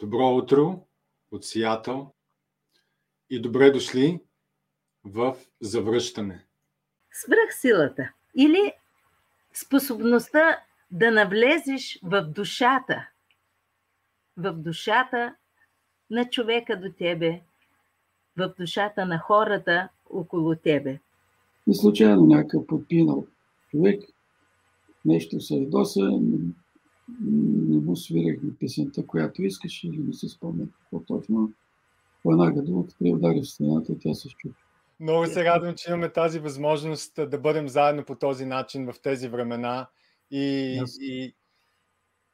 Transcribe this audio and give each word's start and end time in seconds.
Добро 0.00 0.36
утро 0.36 0.86
от 1.30 1.44
Сиатъл 1.44 2.14
и 3.30 3.40
добре 3.40 3.70
дошли 3.70 4.20
в 5.04 5.36
Завръщане. 5.60 6.44
Свръхсилата 7.12 8.12
или 8.34 8.72
способността 9.52 10.58
да 10.90 11.10
навлезеш 11.10 11.98
в 12.02 12.22
душата, 12.22 13.08
в 14.36 14.52
душата 14.52 15.34
на 16.10 16.30
човека 16.30 16.80
до 16.80 16.92
тебе, 16.92 17.42
в 18.36 18.54
душата 18.58 19.06
на 19.06 19.18
хората 19.18 19.88
около 20.10 20.56
тебе. 20.56 21.00
И 21.66 21.74
случайно 21.74 22.26
някакъв 22.26 22.66
подпинал 22.66 23.26
човек, 23.70 24.04
нещо 25.04 25.40
се 25.40 25.54
ядоса, 25.54 26.10
не 27.20 27.80
му 27.80 27.96
свирахме 27.96 28.50
песента, 28.60 29.06
която 29.06 29.42
искаше 29.42 29.86
или 29.86 29.98
не 29.98 30.12
се 30.12 30.28
спомня 30.28 30.66
какво 30.80 31.00
точно. 31.00 31.52
Веднага 32.24 32.62
думата 32.62 32.88
при 32.98 33.12
удари 33.12 33.40
в 33.40 33.46
стената 33.46 33.92
и 33.92 33.98
тя 33.98 34.14
се 34.14 34.28
щупи. 34.28 34.54
Много 35.00 35.26
се 35.26 35.44
радвам, 35.44 35.74
че 35.74 35.90
имаме 35.90 36.12
тази 36.12 36.38
възможност 36.38 37.12
да 37.30 37.38
бъдем 37.38 37.68
заедно 37.68 38.04
по 38.04 38.14
този 38.14 38.46
начин 38.46 38.92
в 38.92 39.00
тези 39.02 39.28
времена 39.28 39.86
и, 40.30 40.78
yes. 40.82 41.00
и 41.00 41.34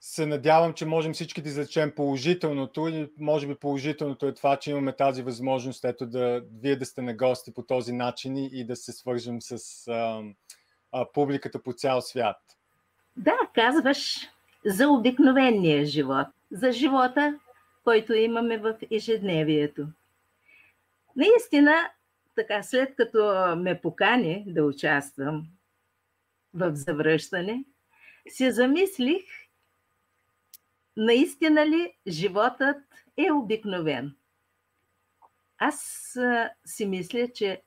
се 0.01 0.27
надявам, 0.27 0.73
че 0.73 0.87
можем 0.87 1.13
всички 1.13 1.43
да 1.43 1.49
излечем 1.49 1.93
положителното 1.97 2.89
и 2.89 3.11
може 3.19 3.47
би 3.47 3.55
положителното 3.55 4.27
е 4.27 4.35
това, 4.35 4.57
че 4.57 4.71
имаме 4.71 4.97
тази 4.97 5.23
възможност 5.23 5.85
ето 5.85 6.07
да 6.07 6.43
вие 6.61 6.77
да 6.77 6.87
сте 6.87 7.03
на 7.03 7.15
гости 7.15 7.55
по 7.55 7.63
този 7.63 7.93
начин 7.93 8.37
и 8.37 8.65
да 8.65 8.77
се 8.77 8.93
свържем 8.93 9.37
с 9.41 9.89
а, 9.89 10.23
а, 10.93 11.07
публиката 11.13 11.63
по 11.63 11.73
цял 11.73 12.01
свят. 12.01 12.37
Да, 13.17 13.37
казваш 13.55 14.29
за 14.65 14.89
обикновения 14.89 15.85
живот, 15.85 16.27
за 16.51 16.73
живота, 16.73 17.39
който 17.85 18.15
имаме 18.15 18.59
в 18.59 18.77
ежедневието. 18.91 19.87
Наистина, 21.17 21.91
така, 22.37 22.63
след 22.63 22.97
като 22.97 23.35
ме 23.57 23.81
покани 23.81 24.45
да 24.47 24.65
участвам 24.65 25.47
в 26.55 26.75
завръщане, 26.75 27.65
си 28.29 28.51
замислих, 28.51 29.23
наистина 30.97 31.67
ли 31.67 31.93
животът 32.09 32.77
е 33.17 33.33
обикновен. 33.33 34.17
Аз 35.59 36.19
си 36.67 36.87
мисля, 36.87 37.29
че 37.35 37.63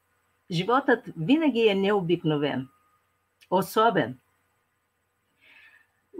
животът 0.51 1.05
винаги 1.17 1.67
е 1.67 1.75
необикновен, 1.75 2.67
особен. 3.49 4.19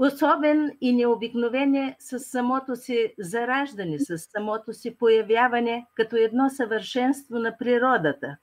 Особен 0.04 0.78
и 0.82 0.94
необикновен 0.94 1.76
е 1.76 1.96
с 2.00 2.20
самото 2.20 2.76
си 2.76 3.14
зараждане, 3.20 4.00
с 4.00 4.18
самото 4.18 4.74
си 4.74 4.98
появяване 4.98 5.88
като 5.96 6.16
едно 6.16 6.50
съвършенство 6.50 7.40
на 7.40 7.58
природата. 7.58 8.38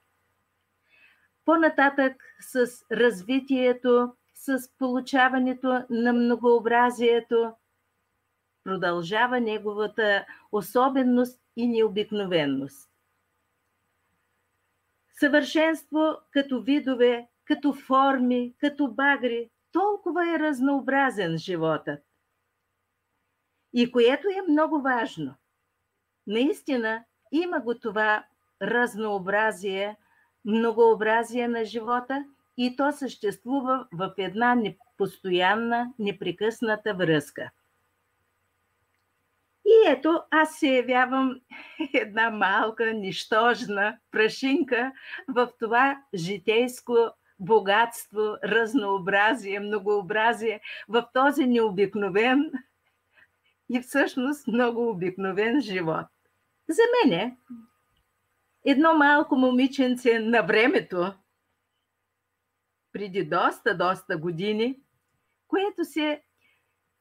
По-нататък 1.45 2.23
с 2.41 2.67
развитието, 2.93 4.13
с 4.35 4.59
получаването 4.79 5.85
на 5.91 6.13
многообразието, 6.13 7.53
продължава 8.65 9.41
неговата 9.41 10.27
особеност 10.53 11.41
и 11.57 11.69
необикновенност. 11.69 12.91
Съвършенство 15.13 16.17
като 16.31 16.63
видове, 16.63 17.29
като 17.45 17.73
форми, 17.73 18.55
като 18.59 18.89
багри, 18.89 19.51
толкова 19.73 20.35
е 20.35 20.39
разнообразен 20.39 21.39
животът. 21.39 22.01
И 23.73 23.93
което 23.93 24.29
е 24.29 24.51
много 24.51 24.83
важно. 24.83 25.35
Наистина 26.27 27.05
има 27.33 27.61
го 27.61 27.79
това 27.79 28.25
разнообразие, 28.63 29.97
многообразие 30.45 31.49
на 31.49 31.65
живота 31.65 32.25
и 32.57 32.77
то 32.77 32.93
съществува 32.93 33.87
в 33.93 34.15
една 34.19 34.57
постоянна, 34.97 35.93
непрекъсната 35.99 36.95
връзка. 36.95 37.51
И 39.67 39.89
ето, 39.89 40.23
аз 40.31 40.59
се 40.59 40.69
явявам 40.69 41.41
една 41.95 42.31
малка, 42.31 42.93
нищожна 42.95 43.99
прашинка 44.11 44.93
в 45.29 45.51
това 45.59 46.03
житейско 46.15 47.11
богатство, 47.41 48.37
разнообразие, 48.45 49.61
многообразие 49.61 50.61
в 50.89 51.07
този 51.15 51.47
необикновен 51.47 52.53
и 53.71 53.81
всъщност 53.81 54.47
много 54.47 54.91
обикновен 54.91 55.61
живот. 55.61 56.07
За 56.69 56.83
мен 56.93 57.37
едно 58.65 58.95
малко 58.95 59.37
момиченце 59.37 60.19
на 60.19 60.43
времето, 60.43 61.15
преди 62.93 63.25
доста, 63.25 63.77
доста 63.77 64.17
години, 64.17 64.81
което 65.49 65.85
се 65.85 66.23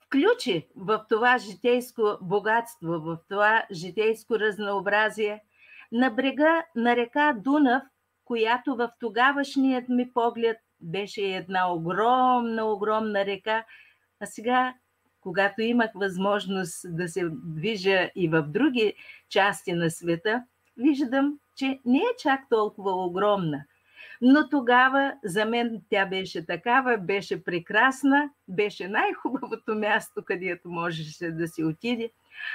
включи 0.05 0.67
в 0.75 1.05
това 1.09 1.37
житейско 1.37 2.17
богатство, 2.21 2.99
в 2.99 3.17
това 3.29 3.65
житейско 3.71 4.39
разнообразие, 4.39 5.43
на 5.91 6.09
брега 6.09 6.65
на 6.75 6.95
река 6.95 7.33
Дунав– 7.37 7.83
която 8.29 8.75
в 8.75 8.91
тогавашният 8.99 9.89
ми 9.89 10.13
поглед 10.13 10.57
беше 10.81 11.21
една 11.21 11.73
огромна, 11.73 12.65
огромна 12.65 13.25
река, 13.25 13.63
а 14.19 14.25
сега, 14.25 14.73
когато 15.21 15.61
имах 15.61 15.89
възможност 15.95 16.95
да 16.95 17.07
се 17.07 17.29
движа 17.31 18.09
и 18.15 18.27
в 18.27 18.41
други 18.41 18.93
части 19.29 19.73
на 19.73 19.89
света, 19.89 20.43
виждам, 20.77 21.39
че 21.55 21.79
не 21.85 21.97
е 21.97 22.17
чак 22.19 22.39
толкова 22.49 23.05
огромна. 23.05 23.63
Но 24.21 24.49
тогава 24.49 25.13
за 25.23 25.45
мен 25.45 25.81
тя 25.89 26.05
беше 26.05 26.45
такава, 26.45 26.97
беше 26.97 27.43
прекрасна, 27.43 28.29
беше 28.47 28.87
най-хубавото 28.87 29.75
място, 29.75 30.23
където 30.25 30.69
можеше 30.69 31.31
да 31.31 31.47
се 31.47 31.65
отиде, 31.65 32.09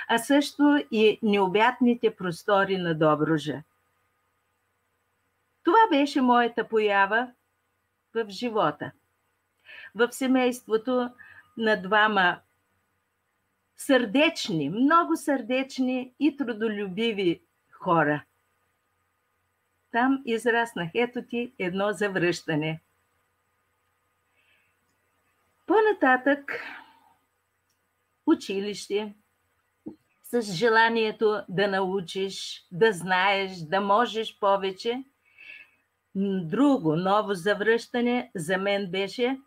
а 0.09 0.19
също 0.19 0.85
и 0.91 1.19
необятните 1.23 2.17
простори 2.17 2.77
на 2.77 2.95
Добружа. 2.95 3.63
Това 5.65 5.89
беше 5.91 6.21
моята 6.21 6.69
поява 6.69 7.33
в 8.15 8.27
живота. 8.29 8.93
В 9.95 10.13
семейството 10.13 11.11
на 11.57 11.83
двама 11.83 12.41
сърдечни, 13.77 14.69
много 14.69 15.17
сърдечни 15.17 16.15
и 16.21 16.37
трудолюбиви 16.37 17.43
хора. 17.71 18.25
Там 19.91 20.23
израснах. 20.25 20.91
Ето 20.95 21.23
ти 21.23 21.55
едно 21.59 21.93
завръщане. 21.93 22.81
По-нататък 25.67 26.61
училище 28.27 29.15
с 30.23 30.43
желанието 30.43 31.43
да 31.49 31.69
научиш, 31.69 32.67
да 32.73 32.93
знаеш, 32.93 33.57
да 33.59 33.81
можеш 33.81 34.39
повече– 34.39 35.05
Друго 36.17 36.97
ново 36.97 37.35
завръщане 37.35 38.31
за 38.35 38.59
мен 38.59 38.91
беше 38.91 39.41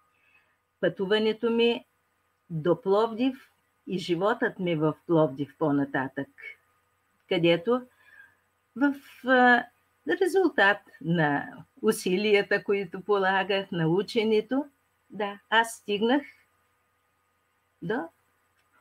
пътуването 0.80 1.50
ми 1.50 1.86
до 2.50 2.82
Пловдив 2.82 3.52
и 3.88 3.98
животът 3.98 4.60
ми 4.60 4.76
в 4.76 4.94
Пловдив 5.08 5.56
по-нататък, 5.60 6.28
където 7.30 7.82
в 8.76 8.94
резултат 10.22 10.78
на 11.02 11.48
усилията, 11.82 12.64
които 12.64 13.02
полагах, 13.02 13.72
на 13.72 13.88
ученето, 13.88 14.66
да, 15.10 15.40
аз 15.50 15.72
стигнах 15.72 16.22
до 17.82 18.00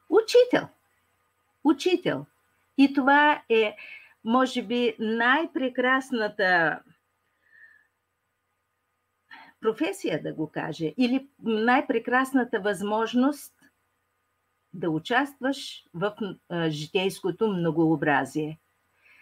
учител. 0.08 0.68
Учител. 1.64 2.26
И 2.78 2.94
това 2.94 3.42
е, 3.48 3.76
може 4.24 4.62
би, 4.62 4.96
най-прекрасната 4.98 6.80
професия, 9.66 10.22
да 10.22 10.32
го 10.32 10.50
каже, 10.50 10.94
или 10.96 11.28
най-прекрасната 11.42 12.60
възможност 12.60 13.54
да 14.72 14.90
участваш 14.90 15.84
в 15.94 16.14
житейското 16.68 17.48
многообразие. 17.48 18.58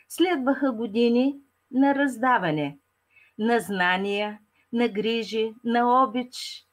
Следваха 0.08 0.73
години 0.73 1.37
на 1.70 1.94
раздаване, 1.94 2.79
на 3.38 3.61
знания, 3.61 4.38
на 4.73 4.88
грижи, 4.88 5.55
на 5.64 6.02
обич 6.02 6.67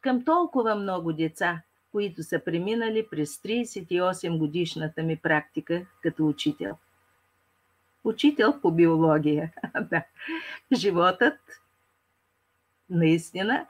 към 0.00 0.24
толкова 0.24 0.74
много 0.74 1.12
деца, 1.12 1.62
които 1.92 2.22
са 2.22 2.40
преминали 2.44 3.06
през 3.10 3.36
38 3.36 4.38
годишната 4.38 5.02
ми 5.02 5.16
практика 5.16 5.86
като 6.02 6.26
учител. 6.26 6.76
Учител 8.04 8.60
по 8.60 8.70
биология. 8.70 9.52
Животът 10.72 11.38
наистина 12.90 13.66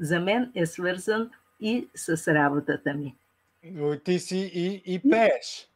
за 0.00 0.20
мен 0.20 0.52
е 0.54 0.66
свързан 0.66 1.30
и 1.60 1.88
с 1.94 2.34
работата 2.34 2.94
ми. 2.94 3.16
Но 3.64 3.98
ти 3.98 4.18
си 4.18 4.50
и, 4.54 4.82
и 4.94 5.10
пееш. 5.10 5.68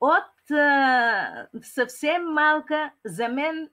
от 0.00 0.50
а, 0.50 1.46
съвсем 1.62 2.22
малка 2.24 2.90
за 3.04 3.28
мен 3.28 3.70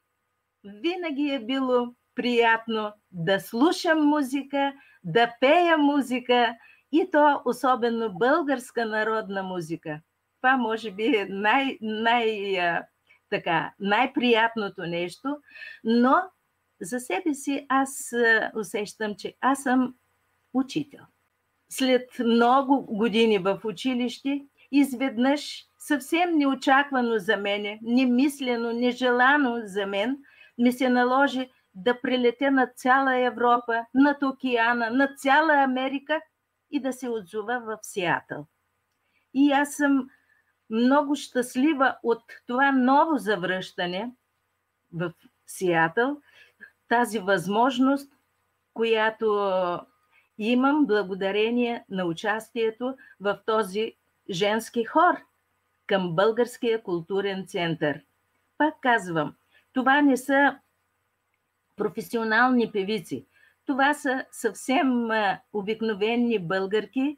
винаги 0.63 1.29
е 1.29 1.45
било 1.45 1.93
приятно 2.15 2.93
да 3.11 3.39
слушам 3.39 4.05
музика, 4.05 4.73
да 5.03 5.33
пея 5.39 5.77
музика 5.77 6.55
и 6.91 7.09
то 7.11 7.41
особено 7.45 8.13
българска 8.13 8.85
народна 8.85 9.43
музика. 9.43 9.99
Това 10.41 10.57
може 10.57 10.91
би 10.91 11.05
е 11.05 11.25
най, 11.29 11.77
най, 11.81 12.57
така, 13.29 13.73
най-приятното 13.79 14.81
нещо, 14.81 15.37
но 15.83 16.21
за 16.81 16.99
себе 16.99 17.33
си 17.33 17.65
аз 17.69 18.13
усещам, 18.55 19.15
че 19.15 19.33
аз 19.41 19.63
съм 19.63 19.95
учител. 20.53 21.03
След 21.69 22.19
много 22.19 22.85
години 22.85 23.37
в 23.37 23.61
училище, 23.63 24.45
изведнъж 24.71 25.65
съвсем 25.79 26.37
неочаквано 26.37 27.17
за 27.17 27.37
мене, 27.37 27.79
немислено, 27.81 28.73
нежелано 28.73 29.61
за 29.63 29.85
мен, 29.85 30.17
ми 30.57 30.71
се 30.71 30.89
наложи 30.89 31.49
да 31.75 32.01
прилетя 32.01 32.51
на 32.51 32.67
цяла 32.75 33.17
Европа, 33.17 33.85
над 33.93 34.23
океана, 34.23 34.89
на 34.89 35.15
цяла 35.15 35.53
Америка 35.53 36.21
и 36.71 36.81
да 36.81 36.93
се 36.93 37.09
отзова 37.09 37.59
в 37.59 37.77
Сиатъл. 37.81 38.47
И 39.33 39.51
аз 39.51 39.73
съм 39.73 40.09
много 40.69 41.15
щастлива 41.15 41.97
от 42.03 42.23
това 42.47 42.71
ново 42.71 43.17
завръщане 43.17 44.11
в 44.93 45.13
Сиатъл, 45.47 46.17
тази 46.89 47.19
възможност, 47.19 48.11
която 48.73 49.51
имам 50.37 50.85
благодарение 50.85 51.85
на 51.89 52.05
участието 52.05 52.95
в 53.19 53.39
този 53.45 53.93
женски 54.29 54.83
хор 54.83 55.15
към 55.87 56.15
Българския 56.15 56.83
културен 56.83 57.47
център. 57.47 58.01
Пак 58.57 58.73
казвам, 58.81 59.35
това 59.73 60.01
не 60.01 60.17
са 60.17 60.57
професионални 61.75 62.71
певици. 62.71 63.25
Това 63.65 63.93
са 63.93 64.25
съвсем 64.31 65.09
обикновени 65.53 66.39
българки, 66.39 67.17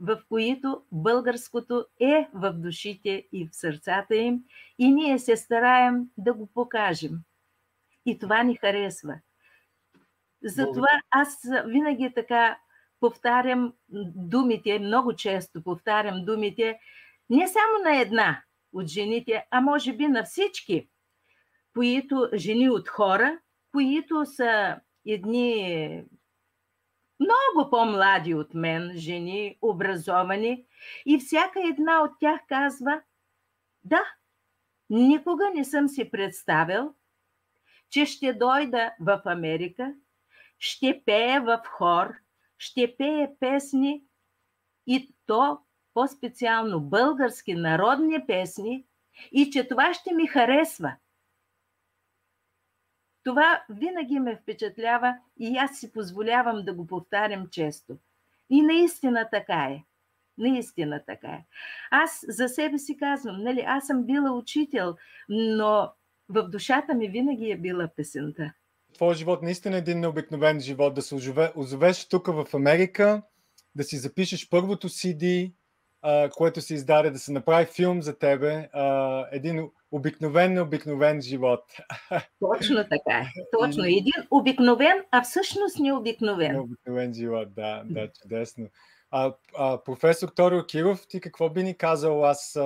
в 0.00 0.22
които 0.28 0.82
българското 0.92 1.86
е 2.00 2.28
в 2.34 2.52
душите 2.52 3.26
и 3.32 3.48
в 3.48 3.56
сърцата 3.56 4.16
им 4.16 4.44
и 4.78 4.92
ние 4.92 5.18
се 5.18 5.36
стараем 5.36 6.10
да 6.18 6.34
го 6.34 6.46
покажем. 6.46 7.20
И 8.06 8.18
това 8.18 8.42
ни 8.42 8.56
харесва. 8.56 9.14
Затова 10.42 11.00
аз 11.10 11.38
винаги 11.66 12.12
така 12.14 12.58
повтарям 13.00 13.72
думите, 14.14 14.78
много 14.78 15.16
често 15.16 15.62
повтарям 15.62 16.24
думите, 16.24 16.78
не 17.30 17.48
само 17.48 17.84
на 17.84 18.00
една 18.00 18.42
от 18.72 18.86
жените, 18.86 19.46
а 19.50 19.60
може 19.60 19.92
би 19.92 20.08
на 20.08 20.24
всички, 20.24 20.88
които 21.74 22.28
жени 22.34 22.70
от 22.70 22.88
хора, 22.88 23.38
които 23.72 24.26
са 24.26 24.80
едни 25.06 26.04
много 27.20 27.70
по-млади 27.70 28.34
от 28.34 28.54
мен, 28.54 28.92
жени, 28.96 29.58
образовани, 29.62 30.66
и 31.06 31.18
всяка 31.18 31.60
една 31.68 32.02
от 32.02 32.10
тях 32.20 32.40
казва, 32.48 33.02
да, 33.84 34.02
никога 34.90 35.50
не 35.54 35.64
съм 35.64 35.88
си 35.88 36.10
представил, 36.10 36.94
че 37.90 38.06
ще 38.06 38.32
дойда 38.32 38.94
в 39.00 39.22
Америка, 39.24 39.94
ще 40.58 41.02
пея 41.06 41.40
в 41.40 41.62
хор, 41.66 42.14
ще 42.58 42.96
пея 42.96 43.30
песни 43.40 44.04
и 44.86 45.14
то 45.26 45.58
по-специално 45.94 46.80
български 46.80 47.54
народни 47.54 48.26
песни 48.26 48.86
и 49.32 49.50
че 49.50 49.68
това 49.68 49.94
ще 49.94 50.14
ми 50.14 50.26
харесва– 50.26 50.96
това 53.26 53.62
винаги 53.68 54.20
ме 54.20 54.36
впечатлява 54.36 55.16
и 55.38 55.56
аз 55.56 55.78
си 55.78 55.92
позволявам 55.92 56.64
да 56.64 56.74
го 56.74 56.86
повтарям 56.86 57.48
често. 57.50 57.96
И 58.50 58.62
наистина 58.62 59.28
така 59.32 59.64
е. 59.64 59.84
Наистина 60.38 61.02
така 61.06 61.28
е. 61.28 61.44
Аз 61.90 62.24
за 62.28 62.48
себе 62.48 62.78
си 62.78 62.96
казвам, 62.96 63.42
нали, 63.42 63.64
аз 63.66 63.86
съм 63.86 64.04
била 64.04 64.32
учител, 64.32 64.96
но 65.28 65.92
в 66.28 66.48
душата 66.48 66.94
ми 66.94 67.08
винаги 67.08 67.50
е 67.50 67.56
била 67.56 67.88
песента. 67.96 68.52
Твоя 68.94 69.14
живот 69.14 69.42
наистина 69.42 69.76
е 69.76 69.78
един 69.78 70.00
необикновен 70.00 70.60
живот. 70.60 70.94
Да 70.94 71.02
се 71.02 71.14
озовеш 71.56 72.08
тук 72.08 72.26
в 72.26 72.46
Америка, 72.54 73.22
да 73.74 73.84
си 73.84 73.96
запишеш 73.96 74.48
първото 74.48 74.88
CD, 74.88 75.52
което 76.36 76.60
се 76.60 76.74
издаде, 76.74 77.10
да 77.10 77.18
се 77.18 77.32
направи 77.32 77.66
филм 77.66 78.02
за 78.02 78.18
тебе. 78.18 78.68
един 79.32 79.70
обикновен, 79.90 80.58
обикновен 80.58 81.20
живот. 81.20 81.64
Точно 82.40 82.76
така 82.76 83.18
е. 83.18 83.26
Точно. 83.60 83.84
Един 83.84 84.12
обикновен, 84.30 85.02
а 85.10 85.22
всъщност 85.22 85.78
необикновен. 85.78 86.52
Необикновен 86.52 87.14
живот, 87.14 87.54
да, 87.54 87.82
да, 87.84 88.08
чудесно. 88.22 88.66
А, 89.10 89.32
а, 89.58 89.84
професор 89.84 90.28
Торио 90.28 90.64
Киров, 90.66 91.06
ти 91.08 91.20
какво 91.20 91.50
би 91.50 91.62
ни 91.62 91.76
казал? 91.76 92.24
Аз 92.24 92.58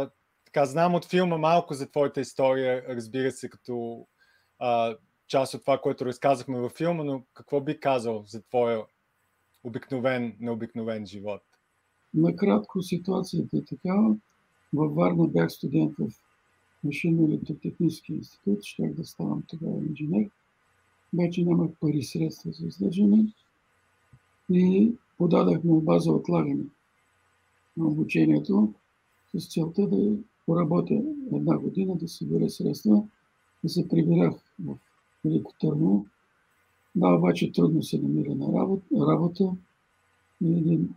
така 0.53 0.67
знам 0.67 0.95
от 0.95 1.05
филма 1.05 1.39
малко 1.39 1.75
за 1.75 1.91
твоята 1.91 2.21
история, 2.21 2.85
разбира 2.89 3.31
се, 3.31 3.49
като 3.49 4.07
а, 4.59 4.97
част 5.27 5.55
от 5.55 5.61
това, 5.61 5.79
което 5.79 6.07
разказахме 6.07 6.59
във 6.59 6.73
филма, 6.73 7.05
но 7.05 7.23
какво 7.35 7.61
би 7.61 7.81
казал 7.81 8.25
за 8.27 8.43
твоя 8.43 8.85
обикновен, 9.65 10.37
необикновен 10.41 11.07
живот? 11.07 11.43
Накратко 12.15 12.83
ситуацията 12.83 13.57
е 13.57 13.65
такава. 13.65 14.17
Във 14.75 14.95
Варна 14.95 15.29
бях 15.29 15.51
студент 15.51 15.93
в 15.99 16.11
машинно-електротехнически 16.85 18.13
институт, 18.13 18.63
щях 18.63 18.93
да 18.93 19.05
ставам 19.05 19.43
тогава 19.49 19.79
инженер. 19.89 20.31
Обаче 21.15 21.45
нямах 21.45 21.71
пари 21.81 22.03
средства 22.03 22.53
за 22.53 22.67
издържане 22.67 23.27
и 24.51 24.93
подадах 25.19 25.65
молба 25.65 25.99
за 25.99 26.13
отлагане 26.13 26.65
на 27.77 27.87
обучението 27.87 28.75
с 29.35 29.53
целта 29.53 29.87
да 29.87 30.17
поработя 30.51 31.03
една 31.33 31.59
година, 31.59 31.97
да 31.97 32.09
събера 32.09 32.51
средства, 32.51 33.03
да 33.65 33.69
се 33.69 33.89
прибирах 33.89 34.35
в 34.65 34.77
Велико 35.25 35.53
Търново. 35.61 36.07
Да, 36.95 37.15
обаче 37.15 37.53
трудно 37.53 37.83
се 37.83 37.99
намира 37.99 38.35
на 38.35 38.53
работа. 38.53 38.85
работа. 38.93 39.53
И 40.45 40.53
един 40.53 40.95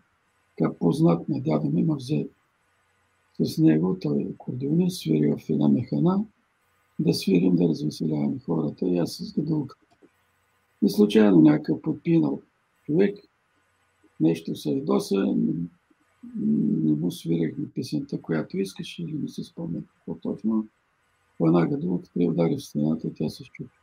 така 0.58 0.74
познат 0.74 1.30
на 1.30 1.42
дядо 1.42 1.70
ми 1.70 1.84
ме 1.84 1.96
взе 1.96 2.28
с 3.40 3.58
него, 3.58 3.98
той 4.02 4.22
е 4.22 4.28
акордеонист, 4.34 5.02
свири 5.02 5.32
в 5.32 5.50
една 5.50 5.68
механа, 5.68 6.26
да 7.00 7.14
свирим, 7.14 7.56
да 7.56 7.68
развеселяваме 7.68 8.40
хората 8.46 8.86
и 8.88 8.98
аз 8.98 9.12
с 9.12 9.34
гадулка. 9.34 9.76
И 10.82 10.90
случайно 10.90 11.42
някакъв 11.42 11.82
подпинал 11.82 12.42
човек, 12.86 13.18
нещо 14.20 14.56
се 14.56 14.70
ядоса, 14.70 15.36
не, 16.36 16.94
му 16.94 17.12
свирихме 17.12 17.66
песента, 17.76 18.22
която 18.22 18.58
искаше 18.58 19.04
или 19.04 19.14
не 19.14 19.30
се 19.30 19.44
спомня 19.44 19.82
какво 19.88 20.16
точно. 20.16 20.68
По 21.38 21.48
една 21.48 21.66
гадулка 21.66 22.10
при 22.14 22.28
удари 22.28 22.56
в 22.56 22.64
стената 22.64 23.08
и 23.08 23.14
тя 23.14 23.30
се 23.30 23.44
щупи. 23.44 23.78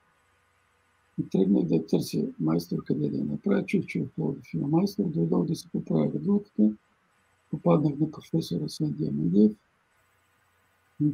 И 1.20 1.28
тръгнах 1.28 1.64
да 1.64 1.86
търся 1.86 2.26
майстор 2.40 2.84
къде 2.84 3.08
да 3.08 3.16
я 3.16 3.24
направя. 3.24 3.66
Чух, 3.66 3.86
че 3.86 4.02
в 4.02 4.08
Пловдив 4.16 4.54
има 4.54 4.68
майстор, 4.68 5.04
дойдох 5.04 5.46
да 5.46 5.56
се 5.56 5.68
поправя 5.68 6.08
гадулката 6.08 6.72
попаднах 7.50 7.98
на 7.98 8.10
професора 8.10 8.68
Свен 8.68 8.90
Диамандиев, 8.90 9.52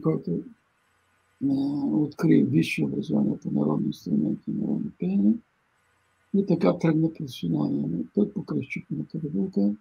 който 0.03 0.43
откри 1.93 2.43
висше 2.43 2.85
образование 2.85 3.39
по 3.39 3.51
народни 3.51 3.87
инструменти 3.87 4.51
и 4.51 4.55
народно 4.55 4.91
пеене. 4.99 5.35
И 6.35 6.47
така 6.47 6.79
тръгна 6.79 7.13
професионалния 7.13 7.87
ми 7.87 8.07
път 8.15 8.35
покрай 8.35 8.63
щупената 8.63 9.19
гадулка. 9.19 9.75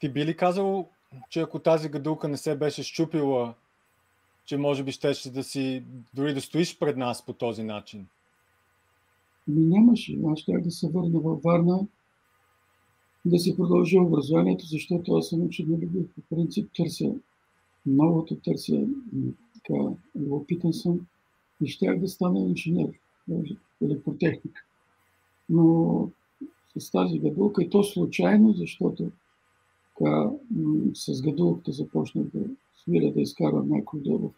Ти 0.00 0.08
би 0.08 0.26
ли 0.26 0.36
казал, 0.36 0.88
че 1.28 1.40
ако 1.40 1.58
тази 1.58 1.88
гадулка 1.88 2.28
не 2.28 2.36
се 2.36 2.56
беше 2.56 2.82
щупила, 2.82 3.54
че 4.44 4.56
може 4.56 4.84
би 4.84 4.92
щеше 4.92 5.30
да 5.30 5.44
си, 5.44 5.84
дори 6.14 6.34
да 6.34 6.40
стоиш 6.40 6.78
пред 6.78 6.96
нас 6.96 7.26
по 7.26 7.32
този 7.32 7.62
начин? 7.62 8.06
Ми 9.48 9.66
нямаше. 9.66 10.18
Аз 10.26 10.38
ще 10.38 10.52
да 10.52 10.70
се 10.70 10.88
върна 10.88 11.20
във 11.20 11.42
Варна 11.42 11.86
да 13.24 13.38
си 13.38 13.56
продължи 13.56 13.98
образованието, 13.98 14.66
защото 14.66 15.14
аз 15.14 15.28
съм 15.28 15.42
учен 15.42 15.66
любов. 15.66 16.06
По 16.14 16.36
принцип 16.36 16.70
търся 16.76 17.14
новото, 17.86 18.36
търся 18.36 18.86
така, 19.54 19.80
любопитен 20.16 20.72
съм 20.72 21.06
и 21.64 21.68
щях 21.68 21.98
да 21.98 22.08
стана 22.08 22.40
инженер, 22.40 22.88
електротехник. 23.82 24.66
Но 25.48 26.08
с 26.78 26.90
тази 26.90 27.18
гадулка, 27.18 27.62
и 27.62 27.70
то 27.70 27.84
случайно, 27.84 28.52
защото 28.52 29.10
така, 30.00 30.30
с 30.94 31.22
гадулката 31.22 31.72
започнах 31.72 32.26
да 32.34 32.40
свиря, 32.76 33.12
да 33.12 33.20
изкарвам 33.20 33.68
някой 33.68 34.00
в 34.06 34.30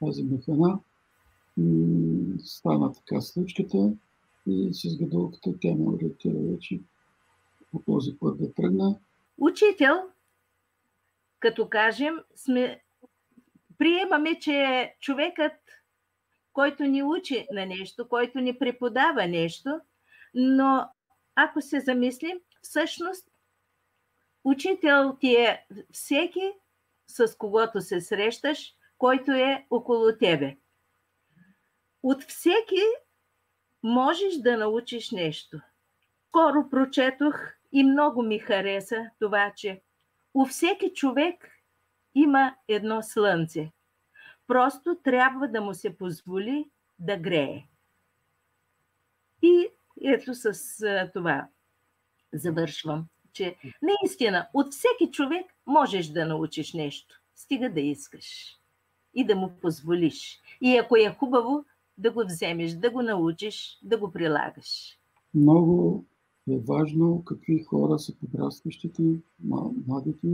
тази 0.00 0.22
механа. 0.22 0.78
Стана 2.44 2.92
така 2.92 3.20
случката 3.20 3.92
и 4.46 4.68
с 4.72 4.98
гадулката 4.98 5.54
тя 5.60 5.68
ме 5.68 5.88
ориентира 5.88 6.38
вече 6.38 6.80
по 7.72 7.82
този 7.86 8.18
път 8.20 8.38
да 8.38 8.52
тръгна. 8.52 8.98
Учител, 9.38 9.94
като 11.40 11.68
кажем, 11.68 12.14
сме 12.36 12.80
приемаме, 13.78 14.38
че 14.38 14.94
човекът, 15.00 15.52
който 16.52 16.84
ни 16.84 17.02
учи 17.02 17.46
на 17.52 17.66
нещо, 17.66 18.08
който 18.08 18.40
ни 18.40 18.58
преподава 18.58 19.26
нещо, 19.26 19.80
но 20.34 20.88
ако 21.34 21.60
се 21.60 21.80
замислим, 21.80 22.38
всъщност 22.62 23.30
учител 24.44 25.16
ти 25.20 25.34
е 25.34 25.66
всеки, 25.92 26.52
с 27.06 27.36
когото 27.38 27.80
се 27.80 28.00
срещаш, 28.00 28.74
който 28.98 29.32
е 29.32 29.66
около 29.70 30.18
тебе. 30.18 30.56
От 32.02 32.22
всеки 32.22 32.82
можеш 33.82 34.34
да 34.36 34.56
научиш 34.56 35.10
нещо. 35.10 35.60
Скоро 36.28 36.70
прочетох 36.70 37.34
и 37.72 37.84
много 37.84 38.22
ми 38.22 38.38
хареса 38.38 39.10
това, 39.20 39.52
че 39.56 39.82
у 40.34 40.44
всеки 40.46 40.92
човек 40.94 41.50
има 42.14 42.54
едно 42.68 43.02
слънце. 43.02 43.72
Просто 44.46 44.98
трябва 45.04 45.48
да 45.48 45.60
му 45.60 45.74
се 45.74 45.98
позволи 45.98 46.70
да 46.98 47.16
грее. 47.16 47.62
И 49.42 49.68
ето 50.04 50.34
с 50.34 50.52
това 51.14 51.48
завършвам, 52.32 53.06
че 53.34 53.56
наистина 53.82 54.48
от 54.54 54.72
всеки 54.72 55.12
човек 55.12 55.46
можеш 55.66 56.08
да 56.08 56.26
научиш 56.26 56.72
нещо. 56.72 57.20
Стига 57.36 57.72
да 57.72 57.80
искаш 57.80 58.58
и 59.14 59.26
да 59.26 59.36
му 59.36 59.50
позволиш. 59.62 60.40
И 60.60 60.76
ако 60.76 60.96
е 60.96 61.16
хубаво, 61.18 61.64
да 61.98 62.10
го 62.10 62.22
вземеш, 62.26 62.72
да 62.72 62.90
го 62.90 63.02
научиш, 63.02 63.78
да 63.82 63.98
го 63.98 64.12
прилагаш. 64.12 64.98
Много 65.34 66.04
е 66.50 66.58
важно 66.58 67.22
какви 67.24 67.62
хора 67.62 67.98
са 67.98 68.14
подрастващите, 68.14 69.02
младите, 69.86 70.28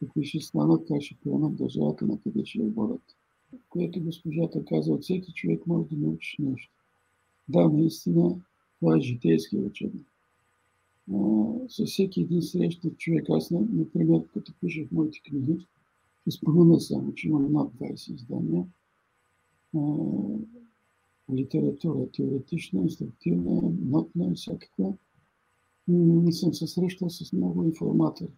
какви 0.00 0.24
ще 0.24 0.40
станат, 0.40 0.88
как 0.88 1.02
ще 1.02 1.16
приемат 1.24 1.56
държавата, 1.56 2.06
на 2.06 2.20
къде 2.20 2.46
ще 2.46 2.58
я 2.58 2.70
водят. 2.70 3.16
Което 3.68 4.00
госпожата 4.00 4.64
каза, 4.64 4.92
от 4.92 5.02
всеки 5.02 5.32
човек 5.32 5.66
може 5.66 5.88
да 5.88 5.96
научиш 5.96 6.36
нещо. 6.38 6.72
Да, 7.48 7.68
наистина, 7.68 8.36
това 8.78 8.96
е 8.96 9.00
житейски 9.00 9.56
учебник. 9.56 10.06
С 11.68 11.84
всеки 11.86 12.20
един 12.20 12.42
среща 12.42 12.90
човек, 12.90 13.26
аз, 13.30 13.50
например, 13.50 14.22
като 14.34 14.52
пишех 14.60 14.90
моите 14.92 15.20
книги, 15.20 15.66
ще 16.20 16.30
спомена 16.30 16.80
само, 16.80 17.14
че 17.14 17.28
имам 17.28 17.52
над 17.52 17.72
20 17.72 18.14
издания. 18.14 18.66
литература, 21.32 22.10
теоретична, 22.12 22.80
инструктивна, 22.80 23.62
нотна 23.80 24.26
и 24.32 24.34
всякаква 24.34 24.92
не 25.88 26.32
съм 26.32 26.54
се 26.54 26.66
срещал 26.66 27.10
с 27.10 27.32
много 27.32 27.64
информатори. 27.64 28.28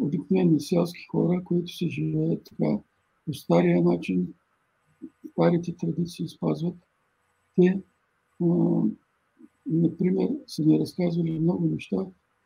Обикновени 0.00 0.60
селски 0.60 1.06
хора, 1.10 1.44
които 1.44 1.76
се 1.76 1.88
живеят 1.88 2.44
така 2.44 2.78
по 3.26 3.34
стария 3.34 3.82
начин, 3.82 4.34
старите 5.32 5.76
традиции 5.76 6.28
спазват. 6.28 6.76
Те, 7.56 7.82
например, 9.68 10.28
са 10.46 10.62
ми 10.62 10.78
разказвали 10.78 11.40
много 11.40 11.66
неща, 11.66 11.96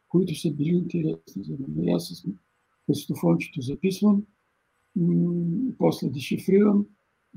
които 0.08 0.34
са 0.34 0.50
били 0.50 0.68
интересни 0.68 1.44
за 1.44 1.56
мен. 1.68 1.94
Аз 1.94 2.08
с 2.08 2.24
кастофончето 2.86 3.60
записвам, 3.60 4.26
после 5.78 6.08
дешифрирам, 6.08 6.86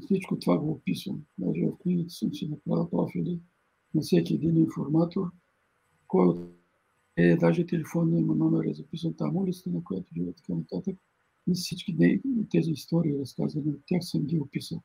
всичко 0.05 0.39
това 0.39 0.57
го 0.57 0.71
описвам. 0.71 1.21
Даже 1.37 1.65
в 1.65 1.77
книгите 1.77 2.09
съм 2.09 2.33
си 2.33 2.47
направил 2.47 2.89
профили 2.89 3.39
на 3.93 4.01
всеки 4.01 4.33
един 4.33 4.57
информатор– 4.57 5.31
кой 6.13 6.35
е, 7.17 7.35
даже 7.35 7.65
телефонния 7.65 8.19
има 8.19 8.35
номер 8.35 8.65
е 8.65 8.73
записан 8.73 9.13
там, 9.17 9.37
улицата, 9.37 9.69
на 9.69 9.83
която 9.83 10.13
живе 10.17 10.33
така 10.33 10.53
нататък. 10.53 10.97
И 11.47 11.53
всички 11.53 12.21
тези 12.51 12.71
истории, 12.71 13.19
разказани 13.19 13.69
от 13.69 13.81
тях, 13.85 14.03
съм 14.03 14.23
ги 14.23 14.39
описал. 14.39 14.81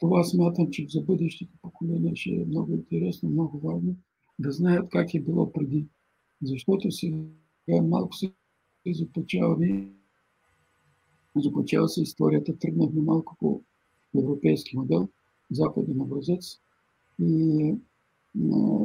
Това 0.00 0.24
смятам, 0.24 0.70
че 0.70 0.86
за 0.88 1.02
бъдещите 1.02 1.52
поколения 1.62 2.16
ще 2.16 2.30
е 2.30 2.44
много 2.44 2.72
интересно, 2.72 3.30
много 3.30 3.58
важно 3.58 3.96
да 4.38 4.52
знаят 4.52 4.88
как 4.90 5.14
е 5.14 5.20
било 5.20 5.52
преди. 5.52 5.86
Защото 6.42 6.92
сега 6.92 7.82
малко 7.82 8.16
се 8.16 8.32
изопачаваме, 8.84 9.88
изопачава 11.38 11.88
се 11.88 12.02
историята, 12.02 12.58
тръгнахме 12.58 13.00
малко 13.02 13.36
по 13.38 13.60
европейски 14.18 14.76
модел, 14.76 15.08
западен 15.50 16.00
образец 16.00 16.60
и 17.20 17.74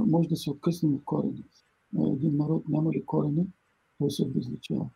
може 0.08 0.30
да 0.30 0.36
се 0.36 0.52
откъснем 0.52 0.94
от 0.94 1.04
корените 1.06 1.50
един 1.98 2.38
народ 2.38 2.70
няма 2.70 2.92
ли 2.92 3.06
корени, 3.06 3.48
той 3.98 4.12
се 4.12 4.24
обезличава. 4.24 4.90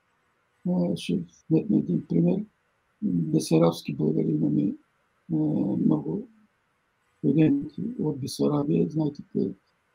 Ще 0.96 1.20
вметна 1.50 1.78
един 1.78 2.06
пример. 2.10 2.46
Бесарабски 3.02 3.96
българи 3.96 4.32
имаме 4.32 4.76
много 5.86 6.28
студенти 7.18 7.82
от 8.00 8.20
Бесарабия. 8.20 8.90
Знаете, 8.90 9.24
това 9.32 9.46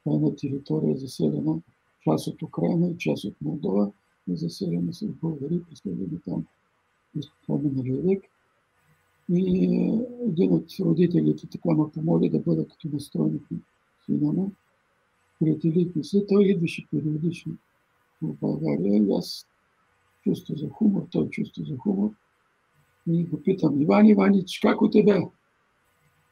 е 0.07 0.15
една 0.15 0.37
територия 0.37 0.97
заселена 0.97 1.61
част 2.05 2.27
от 2.27 2.43
Украина 2.43 2.91
и 2.91 2.99
част 2.99 3.25
от 3.25 3.35
Молдова 3.41 3.91
е 4.33 4.37
заселена 4.37 4.93
с 4.93 5.07
българи, 5.07 5.63
преследвани 5.71 6.21
там 6.27 6.45
миналия 7.49 8.03
век. 8.03 8.23
И 9.33 9.65
един 10.29 10.53
от 10.53 10.65
родителите 10.81 11.47
така 11.47 11.71
ме 11.71 11.91
помоли 11.95 12.29
да 12.29 12.39
бъда 12.39 12.69
като 12.69 12.89
настойник 12.89 13.51
на 13.51 13.59
сина 14.07 14.33
му 14.33 14.53
приятелите 15.41 16.05
си, 16.05 16.25
той 16.29 16.45
идваше 16.45 16.87
периодично 16.91 17.57
в 18.23 18.35
България 18.41 18.97
и 18.97 19.13
аз 19.13 19.47
чувство 20.25 20.57
за 20.57 20.69
хумор, 20.69 21.07
той 21.11 21.29
чувство 21.29 21.65
за 21.65 21.77
хумор. 21.77 22.11
И 23.07 23.25
го 23.25 23.43
питам, 23.43 23.81
Иван 23.81 24.07
Иванич, 24.07 24.59
как 24.63 24.83
от 24.83 24.93
тебе? 24.93 25.21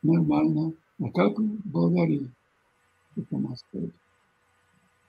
Нормално. 0.05 0.75
А 1.05 1.13
как 1.13 1.39
в 1.39 1.43
България? 1.65 2.21
Питам 3.19 3.53
аз 3.53 3.65
преди. 3.73 3.91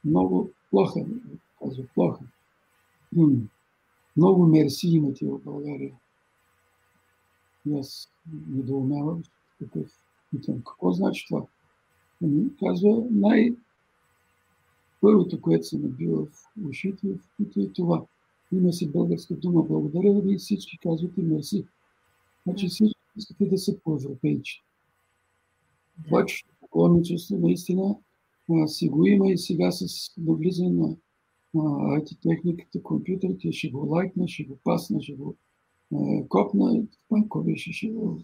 Много 0.05 0.51
плоха, 0.69 1.05
казва, 1.59 1.83
плоха. 1.93 2.23
Много 4.17 4.47
мерси 4.47 4.87
имате 4.87 5.25
в 5.25 5.39
България. 5.39 5.95
И 7.65 7.73
аз 7.79 8.11
недоумявам, 8.47 9.23
какъв 9.59 10.03
питам, 10.31 10.61
какво 10.63 10.91
значи 10.91 11.25
това? 11.27 11.45
Ами, 12.23 12.55
казва, 12.59 13.03
най- 13.11 13.55
Първото, 15.01 15.41
което 15.41 15.67
се 15.67 15.77
набива 15.77 16.25
в 16.25 16.49
ушите, 16.69 17.07
в 17.07 17.19
ушите 17.39 17.61
е 17.61 17.73
това. 17.73 18.05
Има 18.51 18.73
си 18.73 18.91
българска 18.91 19.35
дума. 19.35 19.63
Благодаря 19.63 20.21
ви 20.21 20.37
всички 20.37 20.77
казвате 20.77 21.21
мерси. 21.21 21.65
Значи 22.43 22.67
всички 22.67 22.99
искате 23.15 23.45
да 23.45 23.57
са 23.57 23.79
по-европейчи. 23.83 24.63
Това, 26.05 26.25
че 26.25 26.43
поклонничество 26.69 27.37
наистина 27.37 27.95
а, 28.51 28.67
си 28.67 28.89
го 28.89 29.05
има 29.05 29.31
и 29.31 29.37
сега 29.37 29.71
с 29.71 29.85
навлизане 30.17 30.97
на 31.53 31.61
IT 31.99 32.21
техниката, 32.21 32.83
компютрите, 32.83 33.51
ще 33.51 33.69
го 33.69 33.87
лайкна, 33.89 34.27
ще 34.27 34.43
го 34.43 34.57
пасна, 34.63 35.01
ще 35.01 35.13
го 35.13 35.35
а, 35.95 36.27
копна. 36.27 36.83
Това 37.09 37.43
беше, 37.43 37.73
ще 37.73 37.87
го... 37.87 38.19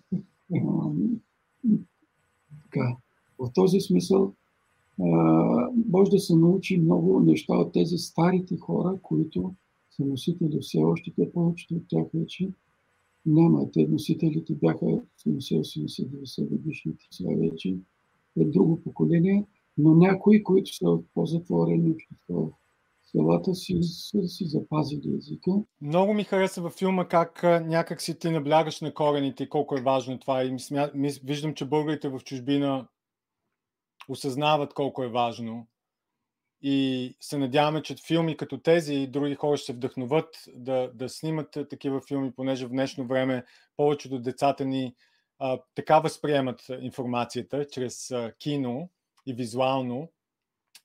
така. 2.64 2.98
В 3.40 3.52
този 3.54 3.80
смисъл 3.80 4.34
може 5.90 6.12
да 6.12 6.20
се 6.20 6.36
научи 6.36 6.78
много 6.78 7.20
неща 7.20 7.54
от 7.54 7.74
тези 7.74 7.98
старите 7.98 8.58
хора, 8.58 9.00
които 9.02 9.54
са 9.92 10.06
носители 10.06 10.60
все 10.62 10.78
още. 10.78 11.12
Те 11.16 11.32
повечето 11.32 11.76
от 11.76 11.84
тях 11.90 12.06
вече 12.14 12.50
няма. 13.26 13.72
Те 13.72 13.88
носителите 13.88 14.54
бяха 14.54 14.86
70-80-90 15.26 16.50
годишните. 16.50 17.06
Сега 17.12 17.36
вече 17.36 17.78
е 18.40 18.46
друго 18.46 18.84
поколение, 18.84 19.46
но 19.78 19.96
някои, 19.96 20.44
които 20.44 20.76
са 20.76 20.98
по-затворени 21.14 21.92
общества 21.92 22.48
селата 23.16 23.56
си, 23.56 23.80
са 23.84 24.28
си 24.28 24.46
запазили 24.46 25.16
езика. 25.18 25.52
Много 25.82 26.14
ми 26.14 26.24
хареса 26.24 26.62
във 26.62 26.74
филма 26.74 27.08
как 27.08 27.44
някак 27.44 28.02
си 28.02 28.20
ти 28.20 28.30
наблягаш 28.30 28.82
на 28.82 28.94
корените 28.94 29.44
и 29.44 29.50
колко 29.50 29.78
е 29.78 29.82
важно 29.82 30.20
това. 30.20 30.44
И 30.44 30.58
виждам, 31.24 31.54
че 31.54 31.66
българите 31.66 32.10
в 32.10 32.20
чужбина 32.20 32.88
осъзнават 34.10 34.74
колко 34.74 35.04
е 35.04 35.10
важно. 35.10 35.68
И 36.62 37.18
се 37.20 37.38
надяваме, 37.38 37.82
че 37.82 37.96
филми 38.08 38.38
като 38.38 38.58
тези 38.58 38.94
и 38.94 39.08
други 39.08 39.36
хора 39.36 39.58
ще 39.58 39.66
се 39.66 39.74
вдъхноват 39.74 40.36
да, 40.56 40.92
да 40.94 41.10
снимат 41.10 41.58
такива 41.70 42.02
филми, 42.08 42.32
понеже 42.32 42.66
в 42.66 42.70
днешно 42.70 43.08
време 43.08 43.44
повечето 43.78 44.20
децата 44.20 44.66
ни 44.66 44.96
а, 45.40 45.60
така 45.76 46.00
възприемат 46.00 46.62
информацията 46.80 47.68
чрез 47.68 48.12
а, 48.12 48.34
кино 48.40 48.90
и 49.26 49.34
визуално 49.34 50.12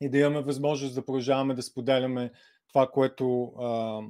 и 0.01 0.11
да 0.11 0.19
имаме 0.19 0.43
възможност 0.43 0.95
да 0.95 1.05
продължаваме 1.05 1.55
да 1.55 1.63
споделяме 1.63 2.33
това, 2.69 2.91
което 2.91 3.45
а, 3.45 4.01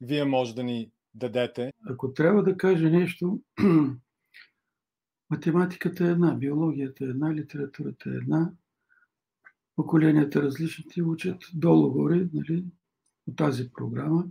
вие 0.00 0.24
може 0.24 0.54
да 0.54 0.62
ни 0.62 0.90
дадете. 1.14 1.72
Ако 1.90 2.12
трябва 2.12 2.42
да 2.42 2.56
кажа 2.56 2.90
нещо, 2.90 3.40
Математиката 5.30 6.04
е 6.04 6.10
една, 6.10 6.34
биологията 6.34 7.04
е 7.04 7.08
една, 7.08 7.34
литературата 7.34 8.10
е 8.10 8.12
една. 8.12 8.52
Поколенията 9.76 10.42
различните 10.42 11.02
учат 11.02 11.42
долу-горе, 11.54 12.28
нали, 12.32 12.64
по 13.24 13.32
тази 13.32 13.72
програма. 13.72 14.24